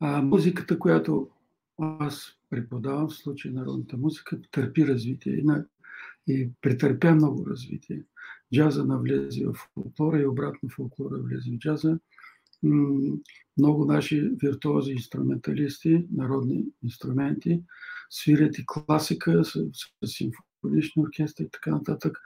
А 0.00 0.22
музиката, 0.22 0.78
която 0.78 1.30
аз 1.78 2.39
преподавам 2.50 3.08
в 3.08 3.14
случай 3.14 3.50
народната 3.50 3.96
музика, 3.96 4.40
търпи 4.50 4.86
развитие 4.86 5.32
и, 5.32 5.42
на, 5.42 5.66
и 6.26 6.50
претърпя 6.60 7.14
много 7.14 7.46
развитие. 7.46 8.02
Джаза 8.54 8.84
навлезе 8.84 9.46
в 9.46 9.54
фолклора 9.74 10.20
и 10.20 10.26
обратно 10.26 10.68
фолклора 10.68 11.18
влезе 11.18 11.50
в 11.50 11.58
джаза. 11.58 11.98
Много 13.58 13.84
наши 13.84 14.20
виртуози 14.20 14.92
инструменталисти, 14.92 16.06
народни 16.12 16.64
инструменти, 16.82 17.62
свирят 18.10 18.58
и 18.58 18.66
класика 18.66 19.44
с, 19.44 19.64
с 20.04 20.06
симфонични 20.06 21.02
оркестри 21.02 21.44
и 21.44 21.50
така 21.50 21.70
нататък, 21.70 22.18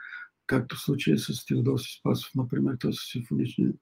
както 0.47 0.77
в 0.77 0.81
случая 0.81 1.19
с 1.19 1.47
Теодоси 1.47 1.99
Спасов, 2.01 2.35
например, 2.35 2.77
той 2.81 2.93
с 2.93 3.11
симфонични 3.13 3.73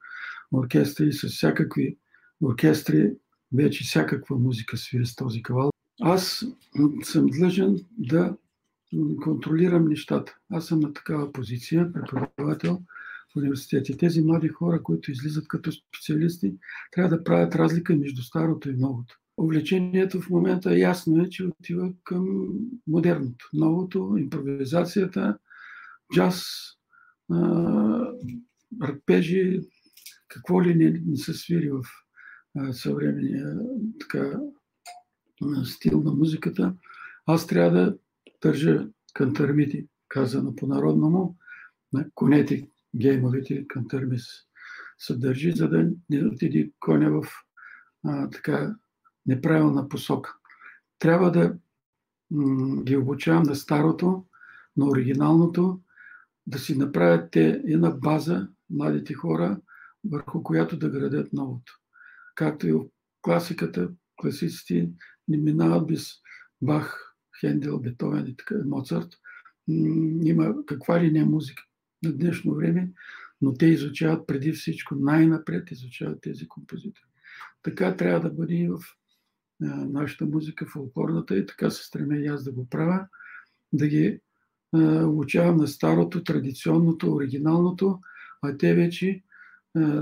оркестри 0.53 1.09
и 1.09 1.13
с 1.13 1.29
всякакви 1.29 1.99
оркестри, 2.43 3.13
вече 3.53 3.85
всякаква 3.85 4.39
музика 4.39 4.77
свири 4.77 5.07
с 5.07 5.17
този 5.17 5.43
кавал. 5.43 5.72
Аз 6.01 6.45
съм 7.03 7.27
длъжен 7.27 7.79
да 7.99 8.37
контролирам 9.23 9.89
нещата. 9.89 10.37
Аз 10.51 10.67
съм 10.67 10.81
на 10.81 10.93
такава 10.93 11.33
позиция, 11.33 11.93
преподавател 11.93 12.81
в 13.33 13.37
университети. 13.37 13.97
Тези 13.97 14.23
млади 14.23 14.49
хора, 14.49 14.83
които 14.83 15.11
излизат 15.11 15.49
като 15.49 15.73
специалисти, 15.73 16.55
трябва 16.93 17.17
да 17.17 17.25
правят 17.25 17.55
разлика 17.55 17.97
между 17.97 18.23
старото 18.23 18.71
и 18.71 18.77
новото. 18.77 19.19
Увлечението 19.37 20.21
в 20.21 20.31
момента 20.31 20.79
ясно 20.79 21.23
е, 21.23 21.29
че 21.29 21.45
отива 21.45 21.93
към 22.05 22.49
модерното. 22.87 23.49
Новото, 23.53 24.17
импровизацията, 24.19 25.39
джаз, 26.15 26.45
арпежи, 28.83 29.61
какво 30.29 30.63
ли 30.63 30.75
не, 30.75 31.03
не 31.07 31.17
се 31.17 31.35
свири 31.35 31.71
в 31.71 31.83
съвременния 32.73 33.59
така, 34.01 34.41
стил 35.65 36.03
на 36.03 36.13
музиката. 36.13 36.75
Аз 37.27 37.47
трябва 37.47 37.71
да 37.71 37.97
държа 38.43 38.89
кантармити, 39.15 39.87
казано 40.09 40.57
по-народному, 40.57 41.37
на 41.93 42.07
конете, 42.15 42.69
геймовите 42.95 43.67
кантармис 43.69 44.25
се 44.99 45.17
държи, 45.17 45.53
за 45.53 45.69
да 45.69 45.91
не 46.11 46.27
отиде 46.27 46.71
коня 46.81 47.11
в 47.11 47.27
а, 48.05 48.31
така 48.31 48.77
неправилна 49.27 49.89
посока. 49.89 50.35
Трябва 50.99 51.33
да 51.33 51.57
м- 52.31 52.83
ги 52.83 52.97
обучавам 52.97 53.43
на 53.43 53.55
старото, 53.55 54.27
на 54.77 54.87
оригиналното, 54.87 55.81
да 56.47 56.59
си 56.59 56.79
направят 56.79 57.31
те 57.31 57.63
една 57.67 57.91
база, 57.91 58.49
младите 58.71 59.15
хора, 59.15 59.61
върху 60.11 60.43
която 60.43 60.79
да 60.79 60.91
градят 60.91 61.33
новото. 61.33 61.73
Както 62.35 62.69
и 62.69 62.73
в 62.73 62.85
класиката, 63.23 63.91
класиците 64.21 64.91
не 65.29 65.37
минават 65.37 65.87
без 65.87 66.13
Бах, 66.63 67.15
Хендел, 67.41 67.81
Бетовен 67.81 68.27
и 68.27 68.37
така, 68.37 68.55
Моцарт. 68.67 69.09
Има 70.23 70.55
каква 70.67 71.03
ли 71.03 71.13
не 71.13 71.25
музика 71.25 71.63
на 72.03 72.13
днешно 72.13 72.55
време, 72.55 72.91
но 73.41 73.55
те 73.55 73.67
изучават 73.67 74.27
преди 74.27 74.53
всичко, 74.53 74.95
най-напред 74.95 75.71
изучават 75.71 76.21
тези 76.21 76.49
композитори. 76.49 77.07
Така 77.63 77.97
трябва 77.97 78.21
да 78.21 78.31
бъде 78.31 78.55
и 78.55 78.69
в 78.69 78.79
нашата 79.89 80.27
музика, 80.27 80.67
фолклорната, 80.67 81.37
и 81.37 81.47
така 81.47 81.71
се 81.71 81.85
стремя 81.85 82.17
и 82.17 82.27
аз 82.27 82.45
да 82.45 82.53
го 82.53 82.69
правя, 82.69 83.07
да 83.73 83.89
ги 83.89 84.21
обучавам 85.05 85.57
на 85.57 85.69
старото, 85.69 86.25
традиционното, 86.25 87.13
оригиналното, 87.13 88.01
а 88.43 88.57
те 88.57 88.75
вече 88.75 89.23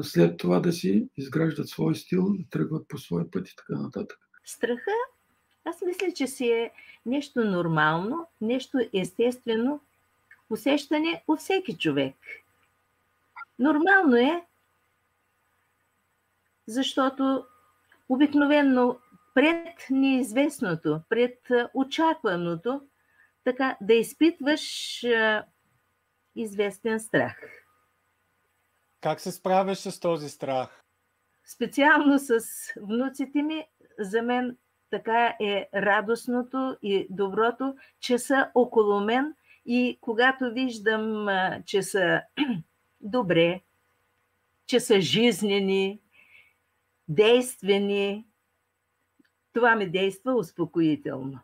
след 0.03 0.37
това 0.37 0.61
да 0.61 0.73
си 0.73 1.09
изграждат 1.17 1.69
свой 1.69 1.97
стил, 1.97 2.33
да 2.33 2.45
тръгват 2.51 2.89
по 2.89 2.99
своя 2.99 3.31
път 3.31 3.49
и 3.49 3.57
така 3.57 3.81
нататък. 3.83 4.19
Страха, 4.45 4.91
аз 5.65 5.83
мисля, 5.83 6.13
че 6.13 6.27
си 6.27 6.51
е 6.51 6.71
нещо 7.07 7.45
нормално, 7.45 8.27
нещо 8.41 8.79
естествено, 8.95 9.81
усещане 10.51 11.25
у 11.29 11.37
всеки 11.37 11.79
човек. 11.79 12.17
Нормално 13.59 14.17
е, 14.17 14.47
защото 16.67 17.47
обикновенно 18.09 18.99
пред 19.35 19.87
неизвестното, 19.91 21.01
пред 21.09 21.39
очакваното, 21.75 22.81
така 23.45 23.77
да 23.81 23.95
изпитваш 23.95 25.05
а, 25.05 25.45
известен 26.37 27.01
страх. 27.01 27.37
Как 29.01 29.21
се 29.21 29.33
справяш 29.33 29.79
с 29.79 30.01
този 30.01 30.29
страх? 30.29 30.83
Специално 31.45 32.19
с 32.19 32.41
внуците 32.77 33.43
ми, 33.43 33.67
за 33.99 34.23
мен 34.23 34.57
така 34.91 35.37
е 35.41 35.69
радостното 35.75 36.77
и 36.83 37.07
доброто, 37.11 37.77
че 38.01 38.19
са 38.19 38.51
около 38.55 39.01
мен 39.01 39.35
и 39.67 39.99
когато 40.01 40.53
виждам, 40.53 41.29
че 41.67 41.83
са 41.83 42.23
добре, 43.01 43.61
че 44.67 44.81
са 44.81 45.01
жизнени, 45.01 46.01
действени, 47.09 48.27
това 49.53 49.77
ми 49.77 49.91
действа 49.91 50.35
успокоително. 50.35 51.39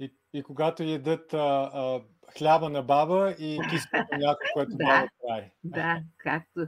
И, 0.00 0.12
и 0.32 0.42
когато 0.42 0.82
едат 0.82 1.34
а, 1.34 1.70
а, 1.74 2.00
хляба 2.38 2.68
на 2.68 2.82
баба 2.82 3.34
и 3.38 3.60
киска 3.70 4.06
някой, 4.12 4.46
което 4.54 4.70
да, 4.70 4.84
баба 4.84 5.08
прави. 5.26 5.50
Да, 5.64 6.02
както 6.18 6.66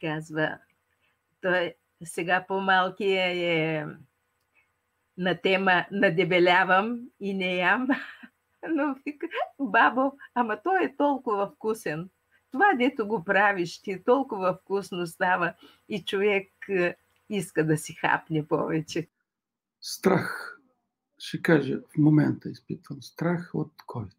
казва. 0.00 0.58
Той 1.40 1.74
сега 2.04 2.44
по-малкия 2.48 3.26
е 3.26 3.86
на 5.16 5.40
тема 5.40 5.86
надебелявам 5.90 7.00
и 7.20 7.34
не 7.34 7.56
ям. 7.56 7.88
Но 8.68 8.96
вика, 9.06 9.26
бабо, 9.60 10.12
ама 10.34 10.60
той 10.64 10.84
е 10.84 10.96
толкова 10.96 11.50
вкусен. 11.50 12.10
Това, 12.50 12.74
дето 12.78 13.08
го 13.08 13.24
правиш, 13.24 13.82
ти 13.82 14.04
толкова 14.04 14.58
вкусно 14.62 15.06
става 15.06 15.54
и 15.88 16.04
човек 16.04 16.52
е, 16.68 16.96
иска 17.30 17.66
да 17.66 17.76
си 17.76 17.94
хапне 17.94 18.48
повече. 18.48 19.08
Страх. 19.80 20.58
Ще 21.18 21.42
кажа, 21.42 21.80
в 21.94 21.98
момента 21.98 22.50
изпитвам 22.50 23.02
страх 23.02 23.50
от 23.54 23.72
COVID. 23.88 24.16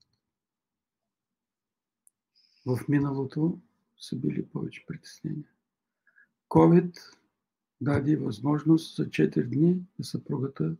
В 2.65 2.79
миналото 2.89 3.59
са 3.97 4.15
били 4.15 4.45
повече 4.49 4.85
притеснения. 4.87 5.49
COVID 6.49 6.99
даде 7.81 8.15
възможност 8.15 8.95
за 8.95 9.05
4 9.05 9.43
дни 9.49 9.77
да 9.99 10.03
съпругата 10.03 10.75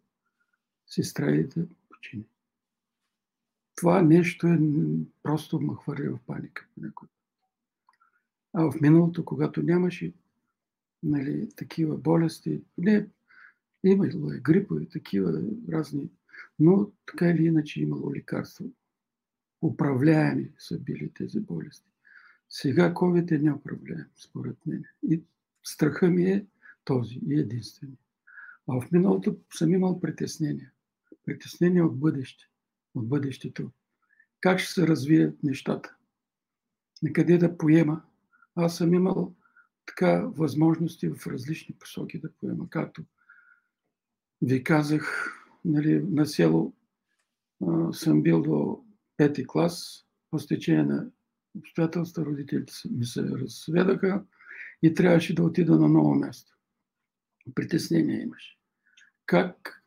сестра 0.88 1.32
и 1.32 1.44
да 1.48 1.68
почине. 1.90 2.24
Това 3.76 4.02
нещо 4.02 4.48
е 4.48 4.60
просто 5.24 5.62
ме 5.62 5.74
хвърля 5.76 6.12
в 6.12 6.20
паника. 6.26 6.68
А 8.54 8.72
в 8.72 8.82
миналото, 8.82 9.26
когато 9.26 9.62
нямаше 9.64 10.14
нали, 11.04 11.50
такива 11.56 11.98
болести, 11.98 12.62
не, 12.78 13.08
имало 13.84 14.32
е 14.32 14.40
грипове, 14.40 14.86
такива 14.86 15.42
разни, 15.70 16.10
но 16.60 16.92
така 17.06 17.30
или 17.30 17.46
иначе 17.46 17.82
имало 17.82 18.16
лекарства. 18.16 18.66
Управляеми 19.62 20.52
са 20.58 20.80
били 20.80 21.12
тези 21.14 21.40
болести. 21.40 21.90
Сега 22.50 22.94
COVID 22.94 23.32
е 23.32 23.38
неуправляем, 23.38 24.06
според 24.16 24.66
мен. 24.66 24.84
И 25.04 25.22
страха 25.64 26.08
ми 26.08 26.24
е 26.32 26.46
този 26.84 27.20
и 27.28 27.40
единствен. 27.40 27.98
А 28.68 28.82
в 28.82 28.92
миналото 28.92 29.38
съм 29.54 29.74
имал 29.74 30.02
притеснения. 30.02 30.72
Притеснения 31.26 31.86
от 31.86 32.00
бъдеще, 32.00 32.50
от 32.96 33.10
бъдещето. 33.10 33.72
Как 34.42 34.60
ще 34.60 34.74
се 34.74 34.88
развият 34.88 35.44
нещата? 35.44 35.96
Накъде 37.04 37.38
да 37.38 37.58
поема? 37.58 38.02
Аз 38.56 38.78
съм 38.78 38.94
имал 38.94 39.36
така 39.86 40.26
възможности 40.26 41.10
в 41.10 41.28
различни 41.28 41.76
посоки 41.80 42.20
да 42.20 42.32
поема. 42.32 42.70
Както 42.70 43.04
ви 44.42 44.64
казах, 44.64 45.34
нали, 45.66 46.04
на 46.10 46.26
село 46.26 46.74
а, 47.68 47.94
съм 47.94 48.24
бил 48.24 48.42
до 48.42 48.84
пети 49.18 49.48
клас, 49.48 50.06
по 50.30 50.40
стечение 50.40 50.84
на 50.84 51.08
обстоятелства 51.58 52.26
родителите 52.26 52.74
ми 52.92 53.06
се 53.06 53.24
разведаха 53.24 54.24
и 54.84 54.94
трябваше 54.94 55.36
да 55.36 55.44
отида 55.44 55.80
на 55.80 55.90
ново 55.90 56.16
място. 56.16 56.58
Притеснение 57.56 58.22
имаше. 58.22 58.58
Как 59.26 59.84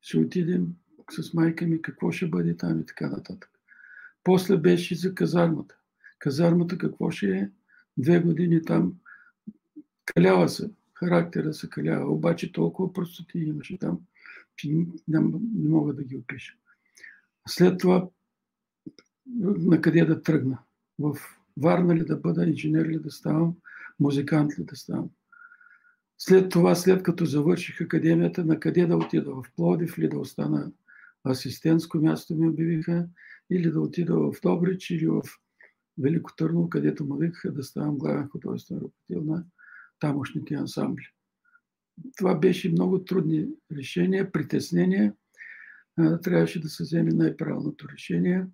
ще 0.00 0.18
отидем 0.18 0.66
с 1.12 1.34
майка 1.34 1.66
ми, 1.66 1.82
какво 1.82 2.12
ще 2.12 2.26
бъде 2.26 2.56
там 2.56 2.80
и 2.80 2.86
така 2.86 3.08
нататък. 3.08 3.50
После 4.24 4.56
беше 4.56 4.94
за 4.94 5.14
казармата. 5.14 5.74
Казармата 6.18 6.78
какво 6.78 7.10
ще 7.10 7.30
е? 7.30 7.50
Две 7.96 8.20
години 8.20 8.62
там 8.62 8.94
калява 10.04 10.48
се, 10.48 10.70
характера 10.94 11.54
се 11.54 11.70
калява, 11.70 12.12
обаче 12.12 12.52
толкова 12.52 12.92
простоти 12.92 13.38
имаше 13.38 13.78
там, 13.78 14.00
че 14.56 14.68
не, 14.70 14.86
не 15.08 15.68
мога 15.68 15.94
да 15.94 16.04
ги 16.04 16.16
опиша. 16.16 16.54
След 17.48 17.78
това 17.78 18.08
на 19.36 19.80
къде 19.80 20.04
да 20.04 20.22
тръгна? 20.22 20.58
В 20.98 21.16
Варна 21.56 21.94
ли 21.94 22.04
да 22.04 22.16
бъда, 22.16 22.44
инженер 22.44 22.86
ли 22.86 22.98
да 22.98 23.10
ставам, 23.10 23.54
музикант 24.00 24.58
ли 24.58 24.64
да 24.64 24.76
ставам? 24.76 25.10
След 26.18 26.50
това, 26.50 26.74
след 26.74 27.02
като 27.02 27.24
завърших 27.24 27.80
академията, 27.80 28.44
на 28.44 28.60
къде 28.60 28.86
да 28.86 28.96
отида? 28.96 29.30
В 29.30 29.44
Плодив 29.56 29.98
ли 29.98 30.08
да 30.08 30.18
остана 30.18 30.72
асистентско 31.26 31.98
място 31.98 32.34
ми 32.34 32.48
обявиха, 32.48 33.08
или 33.50 33.70
да 33.70 33.80
отида 33.80 34.16
в 34.16 34.32
Добрич, 34.42 34.90
или 34.90 35.06
в 35.06 35.22
Велико 35.98 36.36
Търново, 36.36 36.68
където 36.68 37.04
ме 37.04 37.26
викаха 37.26 37.52
да 37.52 37.62
ставам 37.62 37.98
главен 37.98 38.28
художествен 38.28 38.76
ръководител 38.76 39.34
на 39.34 39.44
тамошните 40.00 40.54
ансамбли. 40.54 41.06
Това 42.16 42.34
беше 42.34 42.72
много 42.72 43.04
трудни 43.04 43.48
решения, 43.76 44.32
притеснения. 44.32 45.14
Трябваше 46.22 46.60
да 46.60 46.68
се 46.68 46.82
вземе 46.82 47.10
най-правилното 47.10 47.88
решение, 47.88 48.46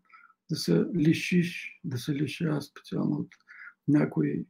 да 0.50 0.56
се 0.56 0.84
лишиш, 0.94 1.80
да 1.84 1.98
се 1.98 2.14
лиша 2.14 2.60
специално 2.60 3.16
от 3.16 3.28
някои 3.88 4.46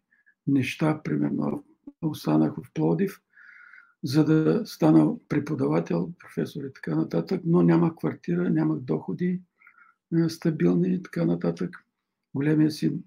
неща, 0.46 1.00
примерно 1.04 1.64
останах 2.02 2.54
в 2.54 2.72
Плодив, 2.74 3.20
за 4.04 4.24
да 4.24 4.62
стана 4.66 5.14
преподавател, 5.28 6.12
професор 6.18 6.64
и 6.64 6.72
така 6.72 6.96
нататък, 6.96 7.40
но 7.44 7.62
нямах 7.62 7.94
квартира, 7.96 8.50
нямах 8.50 8.78
доходи 8.78 9.40
стабилни 10.28 10.94
и 10.94 11.02
така 11.02 11.24
нататък. 11.24 11.76
Големия 12.34 12.70
син 12.70 13.04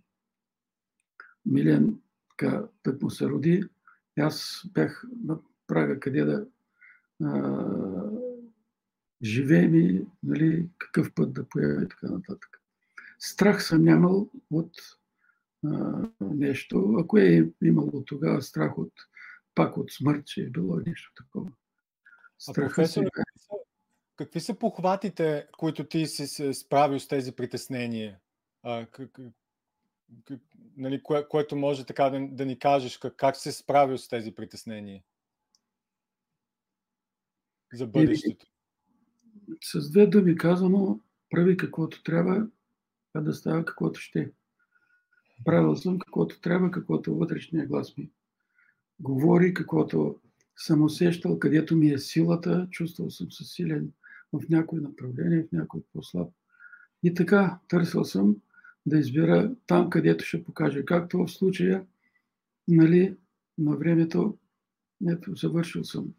Милен 1.46 2.00
така, 2.30 2.66
так 2.84 3.02
му 3.02 3.10
се 3.10 3.30
роди. 3.30 3.64
Аз 4.20 4.62
бях 4.74 5.04
на 5.26 5.40
прага 5.68 6.00
къде 6.00 6.24
да 6.24 6.48
а, 7.24 7.66
живеем 9.24 9.76
и 9.76 10.06
нали, 10.24 10.70
какъв 10.78 11.14
път 11.14 11.34
да 11.34 11.50
появи 11.50 11.84
и 11.84 11.88
така 11.88 12.08
нататък. 12.08 12.62
Страх 13.20 13.64
съм 13.64 13.84
нямал 13.84 14.30
от 14.52 14.72
а, 15.66 16.02
нещо. 16.22 16.96
Ако 17.00 17.18
е 17.18 17.52
имало 17.64 18.04
тогава 18.06 18.42
страх 18.42 18.78
от 18.78 18.94
пак 19.56 19.78
от 19.78 19.92
смърт, 19.92 20.28
че 20.28 20.42
е 20.42 20.50
било 20.50 20.76
нещо 20.76 21.12
такова. 21.16 21.52
Страха 22.40 22.68
професор, 22.68 23.04
сега... 23.04 23.60
какви 24.16 24.40
са 24.40 24.60
похватите, 24.60 25.48
които 25.58 25.84
ти 25.84 26.08
си 26.08 26.28
се 26.28 26.54
справил 26.54 27.00
с 27.00 27.08
тези 27.08 27.32
притеснения? 27.32 28.20
А, 28.64 28.86
как, 28.86 29.20
как, 30.24 30.40
нали, 30.78 31.04
кое, 31.04 31.28
което 31.28 31.56
може 31.56 31.86
така 31.86 32.10
да, 32.10 32.28
да 32.32 32.46
ни 32.46 32.60
кажеш, 32.60 32.98
как, 32.98 33.16
как 33.16 33.36
се 33.36 33.52
справил 33.52 33.98
с 33.98 34.08
тези 34.08 34.36
притеснения? 34.36 35.04
За 37.74 37.88
бъдещето. 37.88 38.46
И, 38.46 39.56
с 39.64 39.92
две 39.92 40.08
думи 40.08 40.36
казано, 40.36 41.00
прави 41.30 41.58
каквото 41.58 42.04
трябва, 42.04 42.48
а 43.14 43.22
да 43.22 43.34
става 43.34 43.66
каквото 43.66 44.00
ще. 44.00 44.32
Правил 45.46 45.76
съм 45.76 46.00
каквото 46.00 46.42
трябва, 46.42 46.72
каквото 46.72 47.16
вътрешния 47.16 47.66
глас 47.66 47.98
ми 47.98 48.10
говори, 49.02 49.54
каквото 49.54 50.20
съм 50.56 50.84
усещал, 50.84 51.40
където 51.40 51.76
ми 51.76 51.92
е 51.92 51.98
силата, 51.98 52.68
чувствал 52.72 53.10
съм 53.10 53.32
се 53.32 53.44
силен 53.44 53.92
в 54.34 54.50
някои 54.50 54.82
направления, 54.82 55.44
в 55.44 55.52
някои 55.52 55.82
по-слаб. 55.94 56.30
И 57.04 57.14
така, 57.14 57.60
търсил 57.68 58.04
съм 58.04 58.36
да 58.86 58.98
избера 59.00 59.56
там, 59.68 59.90
където 59.90 60.26
ще 60.26 60.44
покаже. 60.44 60.86
Както 60.86 61.18
в 61.18 61.32
случая, 61.32 61.86
нали, 62.68 63.18
на 63.58 63.76
времето, 63.76 64.38
ето, 65.10 65.36
завършил 65.36 65.84
съм 65.84 66.14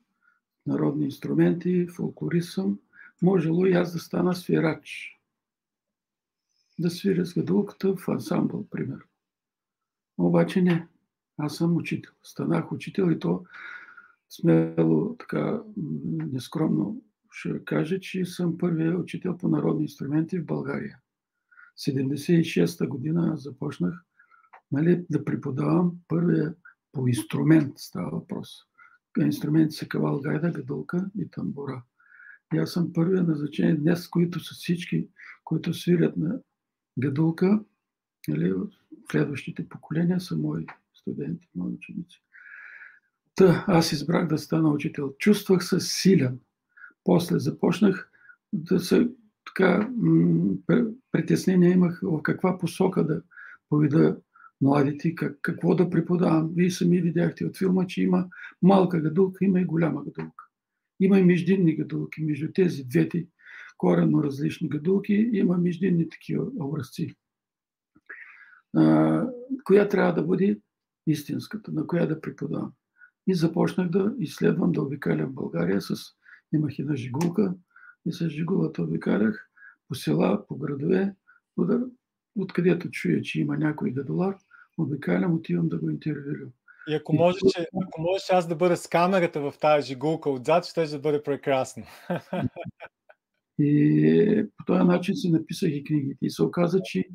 народни 0.66 1.05
инструменти, 1.05 1.87
фолклорист 1.87 2.53
съм, 2.53 2.79
можело 3.23 3.66
и 3.66 3.73
аз 3.73 3.92
да 3.92 3.99
стана 3.99 4.35
свирач. 4.35 5.18
Да 6.79 6.90
свиря 6.90 7.27
с 7.27 7.35
гадулката 7.35 7.97
в 7.97 8.09
ансамбъл, 8.09 8.66
примерно. 8.71 9.05
Обаче 10.18 10.62
не. 10.62 10.87
Аз 11.38 11.57
съм 11.57 11.77
учител. 11.77 12.12
Станах 12.23 12.73
учител 12.73 13.11
и 13.11 13.18
то 13.18 13.45
смело, 14.31 15.16
така 15.16 15.62
нескромно 16.33 17.03
ще 17.31 17.64
кажа, 17.64 18.01
че 18.01 18.25
съм 18.25 18.59
първият 18.59 19.01
учител 19.01 19.37
по 19.37 19.49
народни 19.49 19.83
инструменти 19.83 20.38
в 20.38 20.47
България. 20.47 20.99
76-та 21.79 22.87
година 22.87 23.37
започнах 23.37 24.05
нали, 24.73 25.07
да 25.11 25.25
преподавам 25.25 25.92
първия 26.09 26.55
по 26.92 27.09
инструмент 27.09 27.73
става 27.79 28.11
въпрос. 28.11 28.49
Инструменти 29.21 29.77
са 29.77 29.88
кавал, 29.88 30.21
гайда, 30.21 30.51
гадулка 30.51 31.11
и 31.18 31.31
тамбура. 31.31 31.83
И 32.55 32.59
аз 32.59 32.73
съм 32.73 32.92
първия 32.92 33.23
назначение 33.23 33.75
днес, 33.75 34.09
които 34.09 34.40
са 34.40 34.55
всички, 34.55 35.09
които 35.45 35.75
свирят 35.75 36.16
на 36.16 36.40
гадулка, 36.99 37.64
нали, 38.29 38.55
следващите 39.11 39.68
поколения 39.68 40.21
са 40.21 40.37
мои 40.37 40.66
студенти, 41.03 41.49
мои 41.55 41.73
ученици. 41.73 42.23
Та, 43.35 43.65
аз 43.69 43.93
избрах 43.93 44.29
да 44.29 44.38
стана 44.38 44.71
учител. 44.71 45.15
Чувствах 45.19 45.65
се 45.65 45.81
силен. 45.81 46.41
После 47.05 47.38
започнах 47.38 48.11
да 48.53 48.81
се 48.81 49.09
така 49.47 49.91
притеснения 51.12 51.73
имах 51.73 52.01
в 52.03 52.23
каква 52.23 52.59
посока 52.59 53.07
да 53.07 53.23
поведа 53.69 54.17
младите, 54.61 55.15
как, 55.15 55.38
какво 55.43 55.75
да 55.75 55.91
преподавам. 55.91 56.51
Вие 56.55 56.71
сами 56.71 57.01
видяхте 57.01 57.47
от 57.47 57.59
филма, 57.59 57.87
че 57.87 58.03
има 58.03 58.29
малка 58.62 59.01
гадулка, 59.01 59.45
има 59.45 59.61
и 59.61 59.65
голяма 59.65 60.05
гадулка. 60.05 60.45
Има 61.01 61.19
и 61.19 61.23
междинни 61.23 61.77
гадулки. 61.77 62.23
Между 62.23 62.53
тези 62.53 62.85
двете 62.85 63.27
коренно 63.79 64.25
различни 64.25 64.69
гадулки 64.69 65.31
има 65.33 65.59
междинни 65.59 66.09
такива 66.09 66.47
образци. 66.61 67.15
А, 68.77 69.27
коя 69.65 69.88
трябва 69.88 70.15
да 70.15 70.23
бъде 70.23 70.61
истинската, 71.07 71.73
на 71.73 71.87
коя 71.87 72.07
да 72.07 72.21
преподавам. 72.21 72.73
И 73.27 73.35
започнах 73.35 73.88
да 73.88 74.15
изследвам, 74.19 74.73
да 74.73 74.83
обикалям 74.83 75.33
България. 75.33 75.81
С... 75.81 75.95
Имах 76.55 76.79
една 76.79 76.97
жигулка 76.97 77.55
и 78.07 78.12
с 78.12 78.29
жигулата 78.29 78.83
обикалях 78.83 79.49
по 79.88 79.95
села, 79.95 80.47
по 80.47 80.57
градове, 80.57 81.15
откъдето 82.37 82.91
чуя, 82.91 83.23
че 83.23 83.41
има 83.41 83.57
някой 83.57 83.91
гадолар, 83.91 84.37
обикалям, 84.79 85.35
отивам 85.35 85.69
да 85.69 85.79
го 85.79 85.91
интервюирам. 85.91 86.51
И 86.88 86.95
ако 86.95 87.15
може, 87.15 87.38
че, 87.38 87.67
ако 87.85 88.01
може 88.01 88.23
аз 88.31 88.49
да 88.49 88.57
бъда 88.57 88.77
с 88.77 88.88
камерата 88.88 89.41
в 89.41 89.55
тази 89.61 89.87
жигулка 89.87 90.31
отзад, 90.31 90.65
ще 90.65 90.87
да 90.87 90.99
бъде 90.99 91.23
прекрасно. 91.23 91.85
И 93.59 94.47
по 94.57 94.65
този 94.65 94.85
начин 94.85 95.17
си 95.17 95.31
написах 95.31 95.71
и 95.73 95.85
книгите. 95.85 96.27
И 96.27 96.31
се 96.31 96.43
оказа, 96.43 96.81
че 96.85 97.09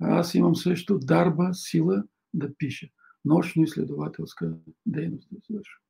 аз 0.00 0.34
имам 0.34 0.56
също 0.56 0.98
дарба, 0.98 1.50
сила 1.52 2.04
да 2.34 2.56
пиша 2.58 2.86
научно-изследователска 3.24 4.54
дейност 4.86 5.28
да 5.30 5.36
извършвам. 5.36 5.82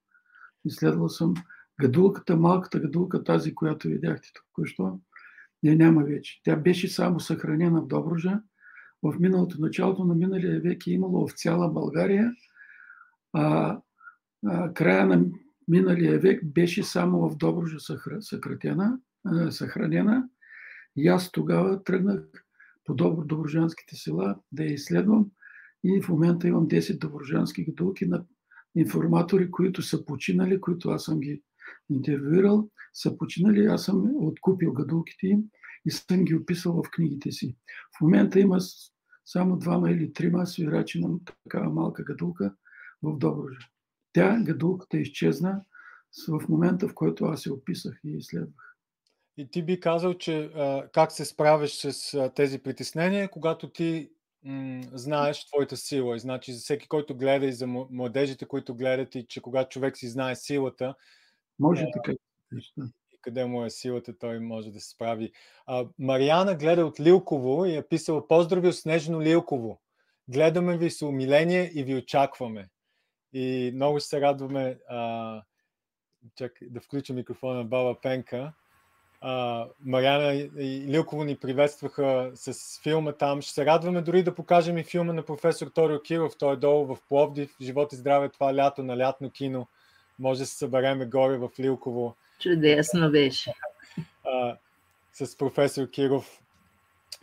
Изследвал 0.65 1.09
съм 1.09 1.35
гадулката, 1.81 2.37
малката 2.37 2.81
гадулка, 2.81 3.25
тази, 3.25 3.55
която 3.55 3.89
видяхте 3.89 4.29
току-що, 4.35 5.01
я 5.63 5.77
няма 5.77 6.05
вече. 6.05 6.41
Тя 6.45 6.57
беше 6.57 6.89
само 6.89 7.21
съхранена 7.21 7.81
в 7.81 7.87
Добружа. 7.87 8.41
В 9.03 9.21
миналото, 9.21 9.61
началото 9.61 10.05
на 10.05 10.15
миналия 10.15 10.61
век 10.61 10.87
е 10.87 10.91
имало 10.91 11.29
в 11.29 11.33
цяла 11.33 11.69
България, 11.69 12.33
а, 13.33 13.79
а 14.47 14.75
края 14.75 15.07
на 15.07 15.25
миналия 15.69 16.19
век 16.19 16.45
беше 16.45 16.83
само 16.83 17.29
в 17.29 17.37
Добружа 17.37 17.77
съкратена, 18.21 18.99
а, 19.25 19.51
съхранена. 19.51 20.29
И 20.97 21.09
аз 21.09 21.33
тогава 21.33 21.85
тръгнах 21.85 22.21
по 22.85 22.95
добро 22.95 23.25
доброжанските 23.25 23.97
села 23.97 24.37
да 24.53 24.65
я 24.65 24.73
изследвам 24.73 25.31
и 25.85 26.03
в 26.03 26.09
момента 26.09 26.49
имам 26.49 26.69
10 26.69 26.99
доброжански 26.99 27.65
гадулки 27.65 28.07
на 28.07 28.25
информатори, 28.75 29.51
които 29.51 29.83
са 29.83 30.05
починали, 30.05 30.61
които 30.61 30.91
аз 30.91 31.05
съм 31.05 31.21
ги 31.21 31.43
интервюирал, 31.91 32.69
са 32.93 33.19
починали, 33.19 33.67
аз 33.67 33.85
съм 33.85 34.11
откупил 34.17 34.73
гадулките 34.73 35.27
им 35.27 35.43
и 35.85 35.91
съм 35.91 36.25
ги 36.25 36.35
описал 36.35 36.83
в 36.83 36.91
книгите 36.91 37.33
си. 37.33 37.57
В 37.99 38.01
момента 38.01 38.41
има 38.41 38.59
само 39.27 39.59
двама 39.59 39.91
или 39.91 40.13
трима 40.13 40.47
свирачи 40.47 41.01
на 41.01 41.09
такава 41.45 41.73
малка 41.73 42.05
гадулка 42.05 42.55
в 43.03 43.19
Доброжа. 43.19 43.69
Тя, 44.13 44.41
гадулката, 44.43 44.99
изчезна 44.99 45.65
в 46.29 46.49
момента, 46.49 46.89
в 46.89 46.95
който 46.95 47.25
аз 47.25 47.43
се 47.43 47.53
описах 47.53 48.01
и 48.05 48.17
изследвах. 48.17 48.77
И 49.37 49.51
ти 49.51 49.63
би 49.63 49.81
казал, 49.81 50.15
че 50.15 50.51
как 50.93 51.13
се 51.13 51.25
справяш 51.25 51.77
с 51.77 52.33
тези 52.37 52.59
притеснения, 52.59 53.31
когато 53.31 53.71
ти 53.71 54.11
знаеш 54.93 55.47
твоята 55.47 55.77
сила. 55.77 56.17
И 56.17 56.19
значи 56.19 56.53
за 56.53 56.61
всеки, 56.61 56.89
който 56.89 57.17
гледа 57.17 57.47
и 57.47 57.53
за 57.53 57.67
младежите, 57.67 58.45
които 58.45 58.75
гледат 58.75 59.15
и 59.15 59.27
че 59.27 59.41
когато 59.41 59.69
човек 59.69 59.97
си 59.97 60.09
знае 60.09 60.37
силата, 60.37 60.95
може 61.59 61.87
така. 61.93 62.13
И 63.13 63.19
къде 63.21 63.45
му 63.45 63.65
е 63.65 63.71
силата, 63.71 64.19
той 64.19 64.41
може 64.41 64.71
да 64.71 64.81
се 64.81 64.91
справи. 64.91 65.33
А, 65.67 65.87
Мариана 65.99 66.55
гледа 66.55 66.87
от 66.87 67.01
Лилково 67.01 67.65
и 67.65 67.77
е 67.77 67.89
писала 67.89 68.29
Поздрави 68.29 68.69
от 68.69 68.77
Снежно 68.77 69.23
Лилково. 69.23 69.81
Гледаме 70.29 70.79
ви 70.79 70.91
с 70.91 71.03
умиление 71.03 71.71
и 71.75 71.85
ви 71.85 71.95
очакваме. 71.95 72.69
И 73.33 73.73
много 73.75 74.01
се 74.01 74.21
радваме 74.21 74.79
а, 74.89 75.43
чакай, 76.35 76.69
да 76.71 76.81
включа 76.81 77.13
микрофона 77.13 77.55
на 77.55 77.65
Баба 77.65 78.01
Пенка. 78.01 78.53
Маряна 79.85 80.35
и 80.59 80.87
Лилково 80.89 81.25
ни 81.25 81.37
приветстваха 81.37 82.31
с 82.35 82.81
филма 82.83 83.13
там. 83.13 83.43
Ще 83.43 83.53
се 83.53 83.67
радваме 83.67 84.03
дори 84.03 84.23
да 84.23 84.35
покажем 84.35 84.79
и 84.79 84.85
филма 84.85 85.13
на 85.13 85.23
професор 85.23 85.67
Торио 85.67 86.03
Киров. 86.03 86.33
Той 86.39 86.53
е 86.53 86.57
долу 86.57 86.87
в 86.87 86.99
Пловдив. 87.09 87.57
Живот 87.61 87.93
и 87.93 87.97
здраве 87.97 88.29
това 88.29 88.55
лято 88.55 88.83
на 88.83 88.99
лятно 88.99 89.31
кино. 89.31 89.67
Може 90.19 90.41
да 90.41 90.47
се 90.47 90.57
събереме 90.57 91.07
горе 91.07 91.37
в 91.37 91.51
Лилково. 91.61 92.15
Чудесно 92.41 93.11
беше. 93.11 93.53
Uh, 94.25 94.57
с 95.13 95.37
професор 95.39 95.91
Киров. 95.91 96.41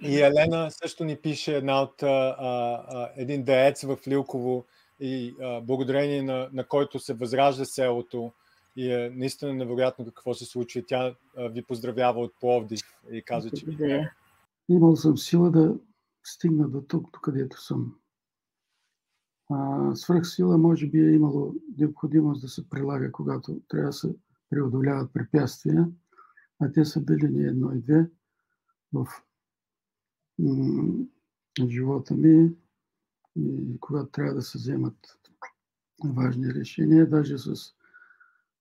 И 0.01 0.21
Елена 0.21 0.71
също 0.71 1.03
ни 1.03 1.15
пише 1.15 1.57
една 1.57 1.81
от 1.81 2.03
а, 2.03 2.35
а, 2.39 3.09
един 3.17 3.43
деец 3.43 3.83
в 3.83 3.97
Лилково 4.07 4.65
и 4.99 5.35
а, 5.41 5.62
благодарение 5.62 6.21
на, 6.21 6.49
на 6.53 6.63
който 6.63 6.99
се 6.99 7.13
възражда 7.13 7.65
селото 7.65 8.31
и 8.79 8.91
е 8.91 9.09
наистина 9.09 9.53
невероятно 9.53 10.05
какво 10.05 10.33
се 10.33 10.45
случва. 10.45 10.83
Тя 10.87 11.15
ви 11.37 11.63
поздравява 11.63 12.19
от 12.19 12.33
Пловдив 12.39 12.81
и 13.11 13.23
каза, 13.23 13.51
че... 13.51 13.65
Да. 13.65 14.11
Имал 14.69 14.95
съм 14.95 15.17
сила 15.17 15.51
да 15.51 15.75
стигна 16.23 16.69
до 16.69 16.81
тук, 16.81 17.11
до 17.13 17.19
където 17.19 17.61
съм. 17.61 17.95
А, 19.49 19.95
свръхсила 19.95 20.57
може 20.57 20.87
би 20.87 20.99
е 20.99 21.11
имало 21.11 21.55
необходимост 21.77 22.41
да 22.41 22.47
се 22.47 22.69
прилага, 22.69 23.11
когато 23.11 23.61
трябва 23.67 23.87
да 23.87 23.93
се 23.93 24.15
преодоляват 24.49 25.13
препятствия, 25.13 25.89
а 26.59 26.71
те 26.71 26.85
са 26.85 27.01
били 27.01 27.29
не 27.29 27.47
едно 27.47 27.73
и 27.73 27.81
две 27.81 28.09
в 28.93 29.07
живота 31.67 32.13
ми 32.13 32.51
и 33.35 33.79
когато 33.79 34.11
трябва 34.11 34.33
да 34.33 34.41
се 34.41 34.57
вземат 34.57 35.19
важни 36.05 36.53
решения, 36.53 37.09
даже 37.09 37.37
с 37.37 37.78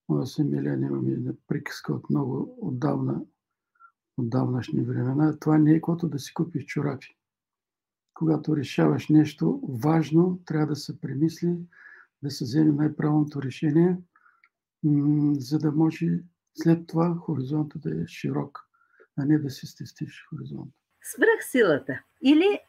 моя 0.09 0.27
семилян 0.27 0.83
имаме 0.83 1.11
една 1.11 1.33
приказка 1.47 1.93
от 1.93 2.09
много 2.09 2.57
отдавна, 2.61 3.21
отдавнашни 4.17 4.81
времена. 4.81 5.39
Това 5.39 5.57
не 5.57 5.71
е 5.71 5.75
каквото 5.75 6.07
да 6.07 6.19
си 6.19 6.33
купиш 6.33 6.65
чорапи. 6.65 7.17
Когато 8.13 8.57
решаваш 8.57 9.09
нещо 9.09 9.61
важно, 9.83 10.41
трябва 10.45 10.67
да 10.67 10.75
се 10.75 11.01
премисли, 11.01 11.55
да 12.23 12.31
се 12.31 12.43
вземе 12.43 12.71
най-правилното 12.71 13.41
решение, 13.41 13.97
за 15.33 15.59
да 15.59 15.71
може 15.71 16.05
след 16.53 16.87
това 16.87 17.15
хоризонта 17.15 17.79
да 17.79 18.01
е 18.01 18.07
широк, 18.07 18.59
а 19.17 19.25
не 19.25 19.39
да 19.39 19.49
се 19.49 19.67
стестиш 19.67 20.25
хоризонта 20.29 20.79
свръхсилата 21.01 22.03
или 22.21 22.59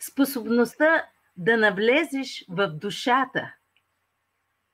способността 0.00 1.06
да 1.36 1.56
навлезеш 1.56 2.44
в 2.48 2.68
душата, 2.68 3.54